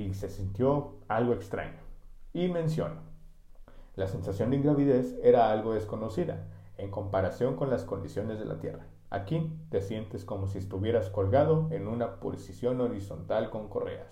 y 0.00 0.14
se 0.14 0.28
sintió 0.28 0.96
algo 1.08 1.32
extraño. 1.34 1.78
Y 2.32 2.48
menciono, 2.48 3.02
la 3.96 4.06
sensación 4.06 4.50
de 4.50 4.56
ingravidez 4.56 5.18
era 5.22 5.50
algo 5.50 5.74
desconocida 5.74 6.46
en 6.78 6.90
comparación 6.90 7.56
con 7.56 7.70
las 7.70 7.84
condiciones 7.84 8.38
de 8.38 8.46
la 8.46 8.58
Tierra. 8.58 8.86
Aquí 9.10 9.52
te 9.70 9.82
sientes 9.82 10.24
como 10.24 10.46
si 10.46 10.58
estuvieras 10.58 11.10
colgado 11.10 11.68
en 11.70 11.88
una 11.88 12.20
posición 12.20 12.80
horizontal 12.80 13.50
con 13.50 13.68
correas. 13.68 14.06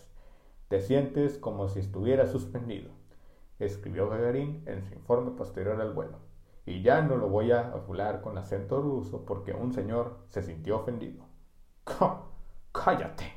Te 0.68 0.80
sientes 0.80 1.38
como 1.38 1.68
si 1.68 1.78
estuvieras 1.78 2.30
suspendido, 2.30 2.90
escribió 3.58 4.10
Gagarin 4.10 4.64
en 4.66 4.82
su 4.82 4.92
informe 4.94 5.30
posterior 5.30 5.80
al 5.80 5.94
vuelo. 5.94 6.18
Y 6.66 6.82
ya 6.82 7.00
no 7.00 7.16
lo 7.16 7.28
voy 7.28 7.52
a 7.52 7.72
hablar 7.72 8.20
con 8.20 8.36
acento 8.36 8.82
ruso 8.82 9.24
porque 9.24 9.54
un 9.54 9.72
señor 9.72 10.18
se 10.26 10.42
sintió 10.42 10.76
ofendido. 10.76 11.24
¡Cállate! 12.72 13.32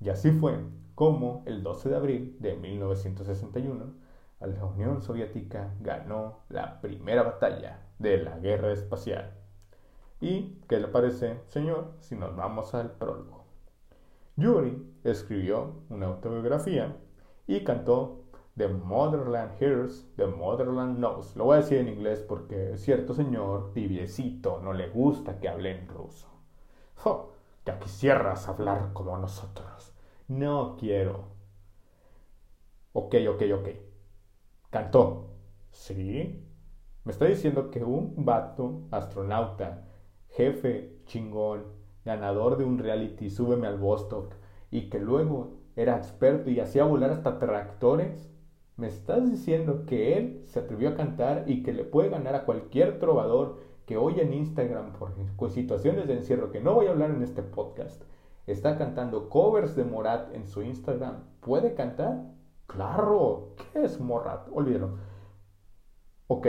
Y 0.00 0.08
así 0.08 0.32
fue 0.32 0.58
como 0.94 1.42
el 1.46 1.62
12 1.62 1.88
de 1.88 1.96
abril 1.96 2.36
de 2.40 2.56
1961 2.56 4.02
la 4.46 4.64
Unión 4.64 5.02
Soviética 5.02 5.74
ganó 5.80 6.40
la 6.48 6.80
primera 6.80 7.22
batalla 7.22 7.80
de 7.98 8.18
la 8.18 8.38
guerra 8.38 8.72
espacial. 8.72 9.34
¿Y 10.20 10.60
qué 10.68 10.78
le 10.78 10.88
parece, 10.88 11.40
señor, 11.48 11.92
si 12.00 12.16
nos 12.16 12.34
vamos 12.36 12.74
al 12.74 12.92
prólogo? 12.92 13.44
Yuri 14.36 15.00
escribió 15.04 15.82
una 15.90 16.06
autobiografía 16.06 16.96
y 17.46 17.62
cantó 17.64 18.22
The 18.56 18.68
Motherland 18.68 19.52
Hears, 19.60 20.06
The 20.16 20.26
Motherland 20.26 20.96
Knows. 20.96 21.36
Lo 21.36 21.44
voy 21.44 21.54
a 21.54 21.60
decir 21.60 21.78
en 21.78 21.88
inglés 21.88 22.24
porque 22.26 22.76
cierto 22.76 23.14
señor 23.14 23.72
tibiecito 23.72 24.60
no 24.60 24.72
le 24.72 24.88
gusta 24.88 25.38
que 25.38 25.48
hable 25.48 25.70
en 25.70 25.88
ruso. 25.88 26.28
Oh, 27.04 27.32
ya 27.64 27.78
quisieras 27.78 28.48
hablar 28.48 28.92
como 28.92 29.16
nosotros. 29.18 29.71
No 30.32 30.76
quiero. 30.78 31.26
Ok, 32.94 33.16
ok, 33.28 33.42
ok. 33.54 33.68
Cantó. 34.70 35.26
¿Sí? 35.70 36.42
Me 37.04 37.12
está 37.12 37.26
diciendo 37.26 37.70
que 37.70 37.84
un 37.84 38.14
vato, 38.24 38.84
astronauta, 38.90 39.88
jefe, 40.30 41.02
chingón, 41.04 41.66
ganador 42.06 42.56
de 42.56 42.64
un 42.64 42.78
reality, 42.78 43.28
súbeme 43.28 43.66
al 43.66 43.76
Vostok, 43.76 44.34
y 44.70 44.88
que 44.88 44.98
luego 45.00 45.58
era 45.76 45.98
experto 45.98 46.48
y 46.48 46.60
hacía 46.60 46.84
volar 46.84 47.10
hasta 47.10 47.38
tractores. 47.38 48.30
¿Me 48.78 48.86
estás 48.86 49.30
diciendo 49.30 49.84
que 49.84 50.16
él 50.16 50.44
se 50.46 50.60
atrevió 50.60 50.88
a 50.88 50.94
cantar 50.94 51.44
y 51.46 51.62
que 51.62 51.74
le 51.74 51.84
puede 51.84 52.08
ganar 52.08 52.34
a 52.36 52.46
cualquier 52.46 52.98
trovador 52.98 53.58
que 53.84 53.98
hoy 53.98 54.18
en 54.20 54.32
Instagram 54.32 54.94
por 54.94 55.12
situaciones 55.50 56.08
de 56.08 56.14
encierro 56.14 56.50
que 56.50 56.60
no 56.62 56.72
voy 56.72 56.86
a 56.86 56.92
hablar 56.92 57.10
en 57.10 57.22
este 57.22 57.42
podcast 57.42 58.02
está 58.46 58.76
cantando 58.76 59.28
covers 59.28 59.76
de 59.76 59.84
Morat 59.84 60.34
en 60.34 60.48
su 60.48 60.62
Instagram? 60.62 61.22
¿Puede 61.40 61.74
cantar? 61.74 62.22
Claro. 62.66 63.54
¿Qué 63.56 63.84
es 63.84 64.00
Morat? 64.00 64.48
Olvídalo. 64.52 64.98
Ok. 66.26 66.46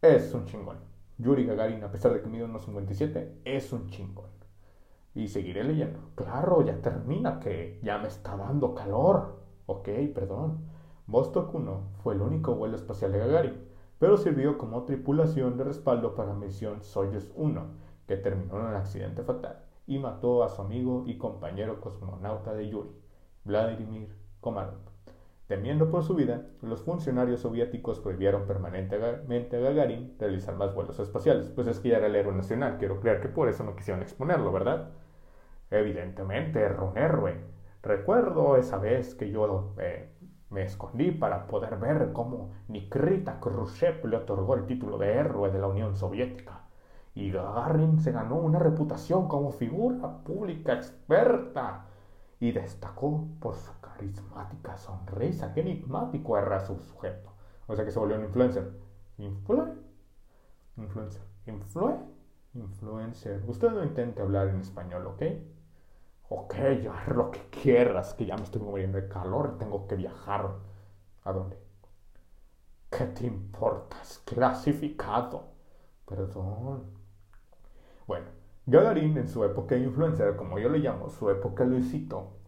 Es 0.00 0.32
un 0.34 0.44
chingón. 0.44 0.78
Yuri 1.18 1.44
Gagarin, 1.44 1.82
a 1.82 1.90
pesar 1.90 2.12
de 2.12 2.22
que 2.22 2.28
mide 2.28 2.44
unos 2.44 2.64
57, 2.64 3.40
es 3.44 3.72
un 3.72 3.88
chingón. 3.88 4.30
Y 5.14 5.26
seguiré 5.26 5.64
leyendo. 5.64 5.98
Claro, 6.14 6.64
ya 6.64 6.80
termina, 6.80 7.40
que 7.40 7.80
ya 7.82 7.98
me 7.98 8.06
está 8.06 8.36
dando 8.36 8.74
calor. 8.74 9.40
Ok, 9.66 9.88
perdón. 10.14 10.66
Vostok 11.08 11.52
1 11.52 11.82
fue 12.02 12.14
el 12.14 12.20
único 12.20 12.54
vuelo 12.54 12.76
espacial 12.76 13.10
de 13.10 13.18
Gagarin, 13.18 13.68
pero 13.98 14.16
sirvió 14.16 14.58
como 14.58 14.84
tripulación 14.84 15.56
de 15.56 15.64
respaldo 15.64 16.14
para 16.14 16.34
misión 16.34 16.82
Soyuz 16.82 17.32
1, 17.34 17.66
que 18.06 18.16
terminó 18.18 18.60
en 18.60 18.66
un 18.66 18.74
accidente 18.74 19.22
fatal 19.22 19.67
y 19.88 19.98
mató 19.98 20.44
a 20.44 20.48
su 20.50 20.62
amigo 20.62 21.02
y 21.06 21.18
compañero 21.18 21.80
cosmonauta 21.80 22.54
de 22.54 22.68
Yuri, 22.68 22.90
Vladimir 23.44 24.14
Komarov. 24.40 24.78
Temiendo 25.48 25.90
por 25.90 26.04
su 26.04 26.14
vida, 26.14 26.46
los 26.60 26.82
funcionarios 26.82 27.40
soviéticos 27.40 27.98
prohibieron 28.00 28.46
permanentemente 28.46 29.56
a 29.56 29.60
Gagarin 29.60 30.14
realizar 30.18 30.54
más 30.56 30.74
vuelos 30.74 31.00
espaciales. 31.00 31.48
Pues 31.48 31.66
es 31.68 31.80
que 31.80 31.88
ya 31.88 31.96
era 31.96 32.06
el 32.06 32.16
héroe 32.16 32.34
nacional, 32.34 32.76
quiero 32.78 33.00
creer 33.00 33.22
que 33.22 33.30
por 33.30 33.48
eso 33.48 33.64
no 33.64 33.74
quisieron 33.74 34.02
exponerlo, 34.02 34.52
¿verdad? 34.52 34.90
Evidentemente 35.70 36.60
era 36.60 36.82
un 36.82 36.98
héroe. 36.98 37.40
Recuerdo 37.82 38.58
esa 38.58 38.76
vez 38.76 39.14
que 39.14 39.30
yo 39.30 39.74
eh, 39.78 40.10
me 40.50 40.64
escondí 40.64 41.12
para 41.12 41.46
poder 41.46 41.76
ver 41.78 42.12
cómo 42.12 42.52
Nikita 42.68 43.40
Khrushchev 43.40 44.04
le 44.06 44.18
otorgó 44.18 44.54
el 44.54 44.66
título 44.66 44.98
de 44.98 45.14
héroe 45.14 45.50
de 45.50 45.58
la 45.58 45.68
Unión 45.68 45.96
Soviética. 45.96 46.57
Y 47.18 47.32
Gagarin 47.32 47.98
se 47.98 48.12
ganó 48.12 48.36
una 48.36 48.60
reputación 48.60 49.26
como 49.26 49.50
figura 49.50 50.18
pública 50.18 50.74
experta 50.74 51.86
y 52.38 52.52
destacó 52.52 53.26
por 53.40 53.56
su 53.56 53.72
carismática 53.80 54.76
sonrisa. 54.78 55.52
Qué 55.52 55.62
enigmático 55.62 56.38
era 56.38 56.60
su 56.60 56.78
sujeto. 56.78 57.32
O 57.66 57.74
sea 57.74 57.84
que 57.84 57.90
se 57.90 57.98
volvió 57.98 58.18
un 58.18 58.26
influencer. 58.26 58.70
¿Influe? 59.18 59.74
Influencer. 60.76 61.22
¿Influe? 61.46 61.96
Influencer. 62.54 63.42
Usted 63.48 63.72
no 63.72 63.82
intente 63.82 64.22
hablar 64.22 64.46
en 64.46 64.60
español, 64.60 65.08
¿ok? 65.08 65.22
Ok, 66.28 66.54
ya 66.84 67.04
lo 67.12 67.32
que 67.32 67.40
quieras, 67.50 68.14
que 68.14 68.26
ya 68.26 68.36
me 68.36 68.44
estoy 68.44 68.62
muriendo 68.62 68.96
de 68.96 69.08
calor, 69.08 69.58
tengo 69.58 69.88
que 69.88 69.96
viajar. 69.96 70.52
¿A 71.24 71.32
dónde? 71.32 71.58
¿Qué 72.88 73.06
te 73.06 73.26
importas? 73.26 74.22
Clasificado. 74.24 75.48
Perdón. 76.06 76.97
Bueno, 78.08 78.24
Gagarin 78.64 79.18
en 79.18 79.28
su 79.28 79.44
época 79.44 79.74
de 79.74 79.82
influencer, 79.82 80.34
como 80.34 80.58
yo 80.58 80.70
le 80.70 80.78
llamo, 80.78 81.10
su 81.10 81.28
época 81.28 81.64
Luisito, 81.64 82.38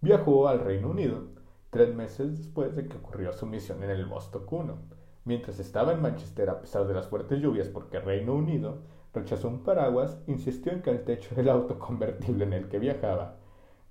viajó 0.00 0.46
al 0.46 0.60
Reino 0.60 0.88
Unido 0.88 1.24
tres 1.70 1.92
meses 1.92 2.38
después 2.38 2.76
de 2.76 2.86
que 2.86 2.96
ocurrió 2.96 3.32
su 3.32 3.44
misión 3.44 3.82
en 3.82 3.90
el 3.90 4.06
Vostok 4.06 4.52
1. 4.52 4.78
Mientras 5.24 5.58
estaba 5.58 5.90
en 5.94 6.00
Manchester 6.00 6.48
a 6.48 6.60
pesar 6.60 6.86
de 6.86 6.94
las 6.94 7.08
fuertes 7.08 7.40
lluvias 7.40 7.66
porque 7.66 7.98
Reino 7.98 8.34
Unido 8.34 8.82
rechazó 9.12 9.48
un 9.48 9.64
paraguas, 9.64 10.22
insistió 10.28 10.70
en 10.70 10.80
que 10.80 10.90
el 10.90 11.02
techo 11.02 11.34
del 11.34 11.48
auto 11.48 11.80
convertible 11.80 12.44
en 12.44 12.52
el 12.52 12.68
que 12.68 12.78
viajaba 12.78 13.34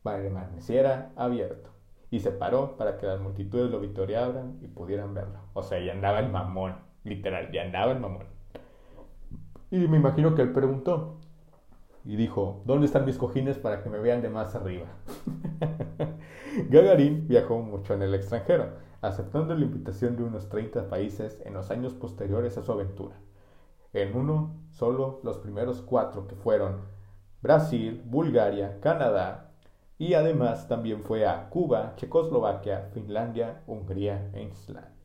permaneciera 0.01 1.11
abierto 1.17 1.69
y 2.09 2.21
se 2.21 2.31
paró 2.31 2.77
para 2.77 2.97
que 2.97 3.07
las 3.07 3.19
multitudes 3.19 3.69
lo 3.69 3.81
victoriaran 3.81 4.57
y 4.61 4.69
pudieran 4.69 5.13
verlo. 5.13 5.39
O 5.51 5.63
sea, 5.63 5.81
ya 5.81 5.91
andaba 5.91 6.21
el 6.21 6.31
mamón, 6.31 6.77
literal, 7.03 7.51
ya 7.51 7.63
andaba 7.63 7.91
el 7.91 7.99
mamón. 7.99 8.38
Y 9.71 9.87
me 9.87 9.97
imagino 9.97 10.33
que 10.33 10.41
él 10.41 10.51
preguntó 10.51 11.17
y 12.03 12.15
dijo, 12.15 12.63
¿dónde 12.65 12.87
están 12.87 13.05
mis 13.05 13.17
cojines 13.17 13.59
para 13.59 13.83
que 13.83 13.89
me 13.89 13.99
vean 13.99 14.21
de 14.21 14.29
más 14.29 14.55
arriba? 14.55 14.87
Gagarin 16.69 17.27
viajó 17.27 17.59
mucho 17.59 17.93
en 17.93 18.01
el 18.01 18.15
extranjero, 18.15 18.71
aceptando 19.01 19.53
la 19.53 19.65
invitación 19.65 20.15
de 20.15 20.23
unos 20.23 20.49
30 20.49 20.89
países 20.89 21.39
en 21.45 21.53
los 21.53 21.69
años 21.69 21.93
posteriores 21.93 22.57
a 22.57 22.63
su 22.63 22.71
aventura. 22.71 23.15
En 23.93 24.15
uno 24.15 24.55
solo 24.71 25.19
los 25.23 25.37
primeros 25.37 25.81
cuatro 25.81 26.27
que 26.27 26.35
fueron 26.35 26.81
Brasil, 27.41 28.01
Bulgaria, 28.05 28.79
Canadá 28.81 29.51
y 29.99 30.15
además 30.15 30.67
también 30.67 31.03
fue 31.03 31.27
a 31.27 31.49
Cuba, 31.49 31.93
Checoslovaquia, 31.95 32.89
Finlandia, 32.93 33.61
Hungría 33.67 34.31
e 34.33 34.43
Islandia. 34.43 34.98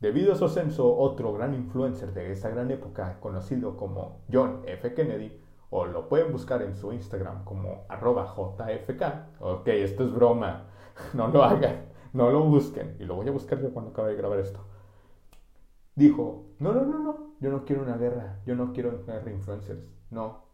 Debido 0.00 0.32
a 0.32 0.36
su 0.36 0.44
ascenso, 0.44 0.96
otro 0.96 1.32
gran 1.32 1.54
influencer 1.54 2.12
de 2.14 2.32
esa 2.32 2.48
gran 2.50 2.70
época, 2.70 3.18
conocido 3.20 3.76
como 3.76 4.22
John 4.32 4.62
F. 4.66 4.94
Kennedy, 4.94 5.40
o 5.70 5.86
lo 5.86 6.08
pueden 6.08 6.32
buscar 6.32 6.62
en 6.62 6.74
su 6.74 6.92
Instagram 6.92 7.44
como 7.44 7.84
arroba 7.88 8.24
JFK. 8.24 9.40
Ok, 9.40 9.68
esto 9.68 10.04
es 10.04 10.12
broma, 10.12 10.66
no 11.14 11.28
lo 11.28 11.42
hagan, 11.42 11.86
no 12.12 12.30
lo 12.30 12.44
busquen. 12.44 12.96
Y 13.00 13.04
lo 13.04 13.16
voy 13.16 13.28
a 13.28 13.32
buscar 13.32 13.60
yo 13.60 13.72
cuando 13.72 13.90
acabe 13.90 14.10
de 14.10 14.16
grabar 14.16 14.38
esto 14.38 14.60
dijo, 15.98 16.46
no, 16.60 16.72
no, 16.72 16.84
no, 16.84 16.98
no, 17.00 17.34
yo 17.40 17.50
no 17.50 17.64
quiero 17.64 17.82
una 17.82 17.96
guerra, 17.96 18.40
yo 18.46 18.54
no 18.54 18.72
quiero 18.72 19.04
guerra 19.04 19.32
influencers, 19.32 19.80
no, 20.10 20.44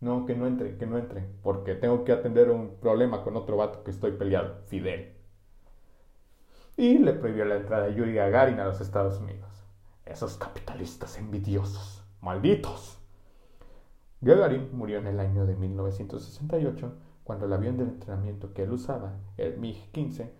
no, 0.00 0.24
que 0.24 0.36
no 0.36 0.46
entre, 0.46 0.78
que 0.78 0.86
no 0.86 0.96
entre, 0.96 1.22
porque 1.42 1.74
tengo 1.74 2.04
que 2.04 2.12
atender 2.12 2.50
un 2.50 2.76
problema 2.80 3.24
con 3.24 3.36
otro 3.36 3.56
vato 3.56 3.82
que 3.82 3.90
estoy 3.90 4.12
peleado, 4.12 4.60
Fidel. 4.66 5.16
Y 6.76 6.98
le 6.98 7.12
prohibió 7.12 7.44
la 7.44 7.56
entrada 7.56 7.86
de 7.86 7.94
Yuri 7.94 8.14
Gagarin 8.14 8.58
a 8.58 8.64
los 8.64 8.80
Estados 8.80 9.20
Unidos. 9.20 9.50
Esos 10.06 10.36
capitalistas 10.36 11.18
envidiosos, 11.18 12.02
malditos. 12.22 12.98
Gagarin 14.22 14.70
murió 14.72 14.98
en 14.98 15.06
el 15.06 15.20
año 15.20 15.44
de 15.44 15.54
1968 15.54 16.94
cuando 17.24 17.46
el 17.46 17.52
avión 17.52 17.76
de 17.76 17.84
entrenamiento 17.84 18.54
que 18.54 18.62
él 18.62 18.72
usaba, 18.72 19.12
el 19.36 19.60
MiG-15, 19.60 20.30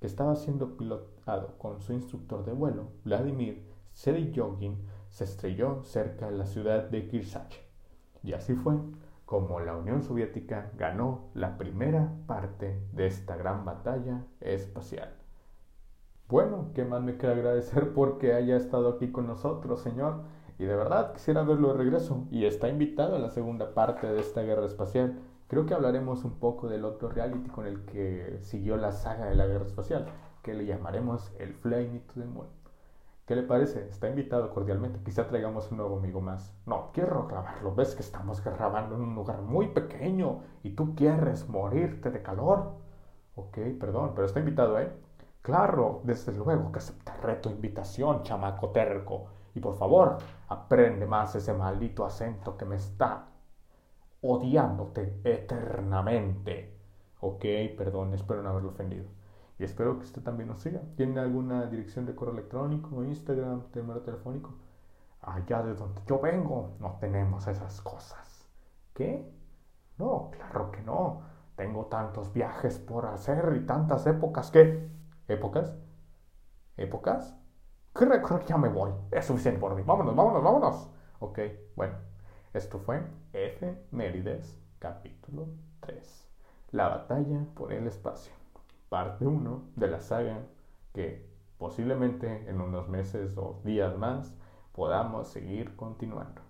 que 0.00 0.06
estaba 0.06 0.34
siendo 0.34 0.76
pilotado 0.76 1.58
con 1.58 1.80
su 1.80 1.92
instructor 1.92 2.44
de 2.44 2.52
vuelo, 2.52 2.88
Vladimir 3.04 3.62
Jogging 4.34 4.78
se 5.10 5.24
estrelló 5.24 5.84
cerca 5.84 6.30
de 6.30 6.38
la 6.38 6.46
ciudad 6.46 6.84
de 6.84 7.06
Kirsach. 7.06 7.54
Y 8.22 8.32
así 8.32 8.54
fue 8.54 8.74
como 9.26 9.60
la 9.60 9.76
Unión 9.76 10.02
Soviética 10.02 10.72
ganó 10.76 11.30
la 11.34 11.58
primera 11.58 12.12
parte 12.26 12.82
de 12.92 13.06
esta 13.06 13.36
gran 13.36 13.64
batalla 13.64 14.24
espacial. 14.40 15.21
Bueno, 16.28 16.70
¿qué 16.74 16.84
más 16.84 17.02
me 17.02 17.16
queda 17.16 17.32
agradecer 17.32 17.92
porque 17.94 18.32
haya 18.34 18.56
estado 18.56 18.88
aquí 18.90 19.12
con 19.12 19.26
nosotros, 19.26 19.80
señor? 19.80 20.22
Y 20.58 20.64
de 20.64 20.76
verdad 20.76 21.12
quisiera 21.12 21.42
verlo 21.42 21.68
de 21.72 21.78
regreso. 21.78 22.26
Y 22.30 22.44
está 22.46 22.68
invitado 22.68 23.16
a 23.16 23.18
la 23.18 23.30
segunda 23.30 23.74
parte 23.74 24.06
de 24.06 24.20
esta 24.20 24.42
guerra 24.42 24.66
espacial. 24.66 25.18
Creo 25.48 25.66
que 25.66 25.74
hablaremos 25.74 26.24
un 26.24 26.38
poco 26.38 26.68
del 26.68 26.84
otro 26.84 27.08
reality 27.10 27.48
con 27.50 27.66
el 27.66 27.84
que 27.84 28.38
siguió 28.42 28.76
la 28.76 28.92
saga 28.92 29.26
de 29.26 29.34
la 29.36 29.46
guerra 29.46 29.66
espacial, 29.66 30.06
que 30.42 30.54
le 30.54 30.64
llamaremos 30.64 31.32
el 31.38 31.54
Flying 31.54 32.00
to 32.06 32.14
the 32.20 32.24
Moon. 32.26 32.46
¿Qué 33.26 33.36
le 33.36 33.42
parece? 33.42 33.88
Está 33.88 34.08
invitado 34.08 34.50
cordialmente. 34.50 35.00
Quizá 35.04 35.26
traigamos 35.28 35.70
un 35.70 35.78
nuevo 35.78 35.98
amigo 35.98 36.20
más. 36.20 36.54
No, 36.66 36.90
quiero 36.92 37.26
grabarlo. 37.26 37.74
Ves 37.74 37.94
que 37.94 38.02
estamos 38.02 38.42
grabando 38.42 38.94
en 38.96 39.02
un 39.02 39.14
lugar 39.14 39.42
muy 39.42 39.68
pequeño 39.68 40.40
y 40.62 40.70
tú 40.74 40.94
quieres 40.94 41.48
morirte 41.48 42.10
de 42.10 42.22
calor. 42.22 42.72
Ok, 43.34 43.58
perdón, 43.80 44.12
pero 44.14 44.26
está 44.26 44.40
invitado, 44.40 44.78
¿eh? 44.80 44.92
Claro, 45.42 46.00
desde 46.04 46.32
luego 46.32 46.70
que 46.70 46.78
aceptaré 46.78 47.36
tu 47.36 47.50
invitación, 47.50 48.22
chamaco 48.22 48.70
terco. 48.70 49.26
Y 49.54 49.60
por 49.60 49.76
favor, 49.76 50.18
aprende 50.48 51.04
más 51.06 51.34
ese 51.34 51.52
maldito 51.52 52.04
acento 52.04 52.56
que 52.56 52.64
me 52.64 52.76
está 52.76 53.26
odiándote 54.22 55.20
eternamente. 55.24 56.78
Ok, 57.20 57.44
perdón, 57.76 58.14
espero 58.14 58.42
no 58.42 58.50
haberlo 58.50 58.70
ofendido. 58.70 59.06
Y 59.58 59.64
espero 59.64 59.98
que 59.98 60.04
usted 60.04 60.22
también 60.22 60.48
nos 60.48 60.60
siga. 60.62 60.80
¿Tiene 60.96 61.20
alguna 61.20 61.66
dirección 61.66 62.06
de 62.06 62.14
correo 62.14 62.34
electrónico, 62.34 63.02
Instagram, 63.04 63.64
número 63.74 64.00
telefónico? 64.02 64.54
Allá 65.20 65.62
de 65.62 65.74
donde 65.74 66.00
yo 66.06 66.20
vengo 66.20 66.76
no 66.80 66.98
tenemos 67.00 67.46
esas 67.46 67.80
cosas. 67.80 68.48
¿Qué? 68.94 69.28
No, 69.98 70.30
claro 70.32 70.70
que 70.70 70.82
no. 70.82 71.22
Tengo 71.56 71.86
tantos 71.86 72.32
viajes 72.32 72.78
por 72.78 73.06
hacer 73.06 73.52
y 73.56 73.66
tantas 73.66 74.06
épocas 74.06 74.50
que... 74.50 75.01
épocas. 75.32 75.76
¿Épocas? 76.76 77.36
¿Qué 77.94 78.04
recuerdo? 78.04 78.46
Ya 78.46 78.56
me 78.56 78.68
voy. 78.68 78.92
Es 79.10 79.26
suficiente 79.26 79.60
por 79.60 79.74
mí. 79.74 79.82
Vámonos, 79.84 80.16
vámonos, 80.16 80.42
vámonos. 80.42 80.90
Ok, 81.20 81.38
bueno. 81.76 81.94
Esto 82.52 82.78
fue 82.78 83.02
F. 83.32 83.86
Mérides, 83.90 84.58
capítulo 84.78 85.48
3. 85.80 86.28
La 86.72 86.88
batalla 86.88 87.46
por 87.54 87.72
el 87.72 87.86
espacio. 87.86 88.32
Parte 88.88 89.26
1 89.26 89.70
de 89.76 89.88
la 89.88 90.00
saga 90.00 90.40
que 90.92 91.26
posiblemente 91.56 92.48
en 92.48 92.60
unos 92.60 92.88
meses 92.88 93.36
o 93.36 93.60
días 93.64 93.96
más 93.96 94.34
podamos 94.72 95.28
seguir 95.28 95.76
continuando. 95.76 96.42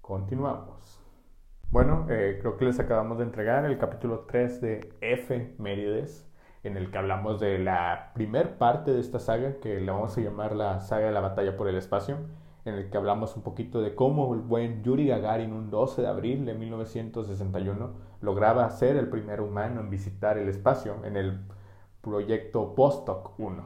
Continuamos. 0.00 1.00
Bueno, 1.70 2.06
eh, 2.08 2.38
creo 2.40 2.56
que 2.56 2.64
les 2.64 2.80
acabamos 2.80 3.18
de 3.18 3.24
entregar 3.24 3.64
el 3.64 3.78
capítulo 3.78 4.20
3 4.20 4.60
de 4.60 4.96
F. 5.00 5.54
En 6.66 6.76
el 6.76 6.90
que 6.90 6.98
hablamos 6.98 7.38
de 7.38 7.60
la 7.60 8.10
primer 8.12 8.58
parte 8.58 8.92
de 8.92 8.98
esta 8.98 9.20
saga, 9.20 9.60
que 9.60 9.80
la 9.80 9.92
vamos 9.92 10.18
a 10.18 10.20
llamar 10.20 10.56
la 10.56 10.80
saga 10.80 11.06
de 11.06 11.12
la 11.12 11.20
batalla 11.20 11.56
por 11.56 11.68
el 11.68 11.76
espacio, 11.76 12.16
en 12.64 12.74
el 12.74 12.90
que 12.90 12.96
hablamos 12.96 13.36
un 13.36 13.44
poquito 13.44 13.80
de 13.80 13.94
cómo 13.94 14.34
el 14.34 14.40
buen 14.40 14.82
Yuri 14.82 15.06
Gagarin 15.06 15.52
un 15.52 15.70
12 15.70 16.02
de 16.02 16.08
abril 16.08 16.44
de 16.44 16.54
1961 16.54 17.92
lograba 18.20 18.68
ser 18.70 18.96
el 18.96 19.08
primer 19.08 19.40
humano 19.40 19.80
en 19.80 19.90
visitar 19.90 20.38
el 20.38 20.48
espacio 20.48 20.96
en 21.04 21.16
el 21.16 21.38
proyecto 22.00 22.74
Vostok 22.74 23.38
1. 23.38 23.64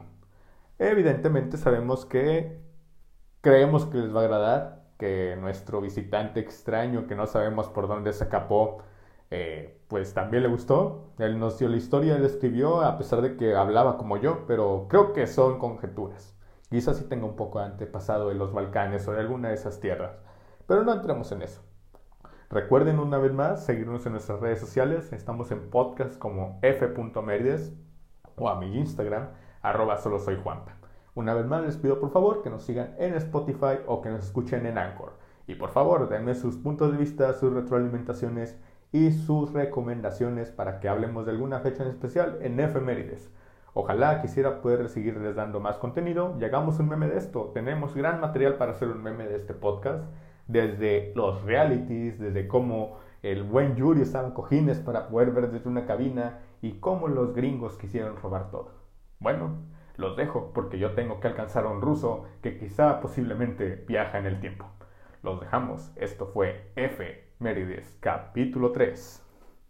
Evidentemente 0.77 1.57
sabemos 1.57 2.05
que 2.05 2.61
creemos 3.41 3.87
que 3.87 3.97
les 3.97 4.15
va 4.15 4.21
a 4.21 4.23
agradar, 4.25 4.83
que 4.99 5.35
nuestro 5.41 5.81
visitante 5.81 6.39
extraño 6.39 7.07
que 7.07 7.15
no 7.15 7.25
sabemos 7.25 7.67
por 7.67 7.87
dónde 7.87 8.13
se 8.13 8.25
escapó, 8.25 8.83
eh, 9.31 9.81
pues 9.87 10.13
también 10.13 10.43
le 10.43 10.49
gustó. 10.49 11.13
Él 11.17 11.39
nos 11.39 11.57
dio 11.57 11.69
la 11.69 11.77
historia, 11.77 12.15
él 12.15 12.25
escribió, 12.25 12.81
a 12.81 12.97
pesar 12.97 13.21
de 13.21 13.37
que 13.37 13.55
hablaba 13.55 13.97
como 13.97 14.17
yo, 14.17 14.45
pero 14.45 14.87
creo 14.89 15.13
que 15.13 15.25
son 15.25 15.57
conjeturas. 15.57 16.35
Quizás 16.69 16.97
sí 16.97 17.05
tenga 17.05 17.25
un 17.25 17.35
poco 17.35 17.59
antepasado 17.59 18.31
en 18.31 18.37
los 18.37 18.53
Balcanes 18.53 19.07
o 19.07 19.13
en 19.13 19.19
alguna 19.19 19.49
de 19.49 19.55
esas 19.55 19.79
tierras, 19.79 20.19
pero 20.67 20.83
no 20.83 20.93
entremos 20.93 21.31
en 21.31 21.41
eso. 21.41 21.61
Recuerden 22.49 22.99
una 22.99 23.17
vez 23.17 23.33
más 23.33 23.65
seguirnos 23.65 24.05
en 24.05 24.11
nuestras 24.11 24.41
redes 24.41 24.59
sociales. 24.59 25.13
Estamos 25.13 25.51
en 25.51 25.69
podcast 25.69 26.17
como 26.17 26.59
f.merides 26.61 27.73
o 28.35 28.49
a 28.49 28.59
mi 28.59 28.77
Instagram, 28.77 29.29
arroba 29.61 29.97
solo 29.97 30.19
soy 30.19 30.37
Juanpa. 30.41 30.75
Una 31.13 31.33
vez 31.33 31.45
más 31.45 31.63
les 31.63 31.77
pido 31.77 31.99
por 31.99 32.11
favor 32.11 32.41
que 32.41 32.49
nos 32.49 32.63
sigan 32.63 32.95
en 32.97 33.13
Spotify 33.15 33.79
o 33.87 34.01
que 34.01 34.09
nos 34.09 34.25
escuchen 34.25 34.65
en 34.65 34.77
Anchor. 34.77 35.13
Y 35.47 35.55
por 35.55 35.69
favor 35.69 36.09
denme 36.09 36.35
sus 36.35 36.57
puntos 36.57 36.91
de 36.91 36.97
vista, 36.97 37.33
sus 37.33 37.53
retroalimentaciones 37.53 38.57
y 38.91 39.11
sus 39.11 39.53
recomendaciones 39.53 40.51
para 40.51 40.79
que 40.79 40.89
hablemos 40.89 41.25
de 41.25 41.31
alguna 41.31 41.59
fecha 41.59 41.83
en 41.83 41.89
especial 41.89 42.39
en 42.41 42.59
efemérides. 42.59 43.31
Ojalá 43.73 44.21
quisiera 44.21 44.61
poder 44.61 44.89
seguirles 44.89 45.35
dando 45.35 45.61
más 45.61 45.77
contenido 45.77 46.35
y 46.39 46.43
hagamos 46.43 46.79
un 46.79 46.89
meme 46.89 47.07
de 47.07 47.17
esto. 47.17 47.51
Tenemos 47.53 47.95
gran 47.95 48.19
material 48.19 48.55
para 48.55 48.73
hacer 48.73 48.89
un 48.89 49.01
meme 49.01 49.27
de 49.27 49.37
este 49.37 49.53
podcast, 49.53 50.03
desde 50.47 51.13
los 51.15 51.41
realities, 51.43 52.19
desde 52.19 52.47
cómo 52.49 52.97
el 53.21 53.43
buen 53.43 53.75
Yuri 53.75 54.01
estaba 54.01 54.27
en 54.27 54.33
cojines 54.33 54.79
para 54.79 55.07
poder 55.07 55.31
ver 55.31 55.51
desde 55.51 55.69
una 55.69 55.85
cabina 55.85 56.39
y 56.61 56.79
cómo 56.79 57.07
los 57.07 57.33
gringos 57.33 57.77
quisieron 57.77 58.17
robar 58.17 58.51
todo. 58.51 58.73
Bueno, 59.19 59.61
los 59.95 60.17
dejo 60.17 60.51
porque 60.53 60.77
yo 60.77 60.93
tengo 60.93 61.21
que 61.21 61.27
alcanzar 61.27 61.63
a 61.65 61.69
un 61.69 61.81
ruso 61.81 62.25
que 62.41 62.57
quizá 62.57 62.99
posiblemente 62.99 63.85
viaja 63.87 64.17
en 64.17 64.25
el 64.25 64.41
tiempo. 64.41 64.65
Los 65.23 65.39
dejamos. 65.39 65.93
Esto 65.95 66.25
fue 66.25 66.71
F. 66.75 67.30
Merides, 67.41 67.97
capítulo 67.99 68.71
3. 68.71 69.30